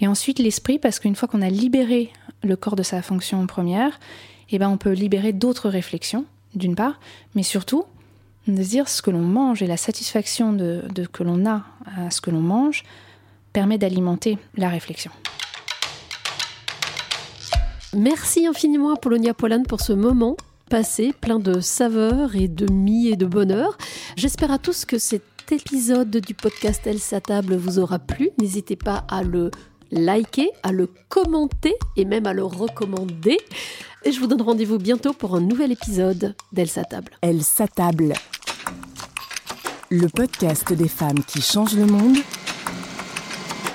et 0.00 0.08
ensuite 0.08 0.40
l'esprit 0.40 0.78
parce 0.78 0.98
qu'une 0.98 1.14
fois 1.14 1.28
qu'on 1.28 1.42
a 1.42 1.50
libéré 1.50 2.10
le 2.42 2.56
corps 2.56 2.74
de 2.74 2.82
sa 2.82 3.00
fonction 3.00 3.46
première, 3.46 4.00
eh 4.50 4.58
ben 4.58 4.68
on 4.68 4.76
peut 4.76 4.92
libérer 4.92 5.32
d'autres 5.32 5.68
réflexions, 5.68 6.24
d'une 6.54 6.74
part, 6.74 6.98
mais 7.34 7.44
surtout 7.44 7.84
de 8.48 8.62
se 8.62 8.68
dire 8.68 8.88
ce 8.88 9.00
que 9.00 9.10
l'on 9.10 9.20
mange 9.20 9.62
et 9.62 9.66
la 9.66 9.76
satisfaction 9.76 10.52
de, 10.52 10.82
que 11.12 11.22
l'on 11.22 11.46
a 11.46 11.64
à 11.96 12.10
ce 12.10 12.20
que 12.20 12.30
l'on 12.30 12.40
mange 12.40 12.82
permet 13.52 13.78
d'alimenter 13.78 14.38
la 14.56 14.68
réflexion. 14.68 15.12
Merci 17.94 18.46
infiniment 18.46 18.92
à 18.92 18.96
Polonia 18.96 19.32
Polan 19.32 19.62
pour 19.62 19.80
ce 19.80 19.92
moment 19.92 20.36
passé 20.68 21.14
plein 21.18 21.38
de 21.38 21.60
saveurs 21.60 22.36
et 22.36 22.46
de 22.46 22.70
mie 22.70 23.08
et 23.08 23.16
de 23.16 23.26
bonheur. 23.26 23.78
J'espère 24.16 24.50
à 24.50 24.58
tous 24.58 24.84
que 24.84 24.98
cet 24.98 25.22
épisode 25.50 26.10
du 26.10 26.34
podcast 26.34 26.82
Elle 26.86 27.00
table 27.22 27.56
vous 27.56 27.78
aura 27.78 27.98
plu. 27.98 28.30
N'hésitez 28.38 28.76
pas 28.76 29.06
à 29.08 29.22
le 29.22 29.50
liker, 29.90 30.50
à 30.62 30.72
le 30.72 30.88
commenter 31.08 31.74
et 31.96 32.04
même 32.04 32.26
à 32.26 32.34
le 32.34 32.44
recommander. 32.44 33.38
Et 34.04 34.12
je 34.12 34.20
vous 34.20 34.26
donne 34.26 34.42
rendez-vous 34.42 34.78
bientôt 34.78 35.14
pour 35.14 35.34
un 35.34 35.40
nouvel 35.40 35.72
épisode 35.72 36.34
d'Elle 36.52 36.70
table. 36.70 37.12
Elle 37.22 37.42
s'attable. 37.42 38.12
Le 39.90 40.06
podcast 40.08 40.72
des 40.72 40.88
femmes 40.88 41.24
qui 41.26 41.40
changent 41.40 41.76
le 41.76 41.86
monde 41.86 42.18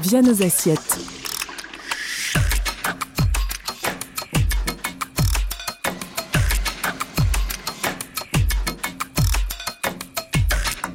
via 0.02 0.22
nos 0.22 0.44
assiettes. 0.44 1.13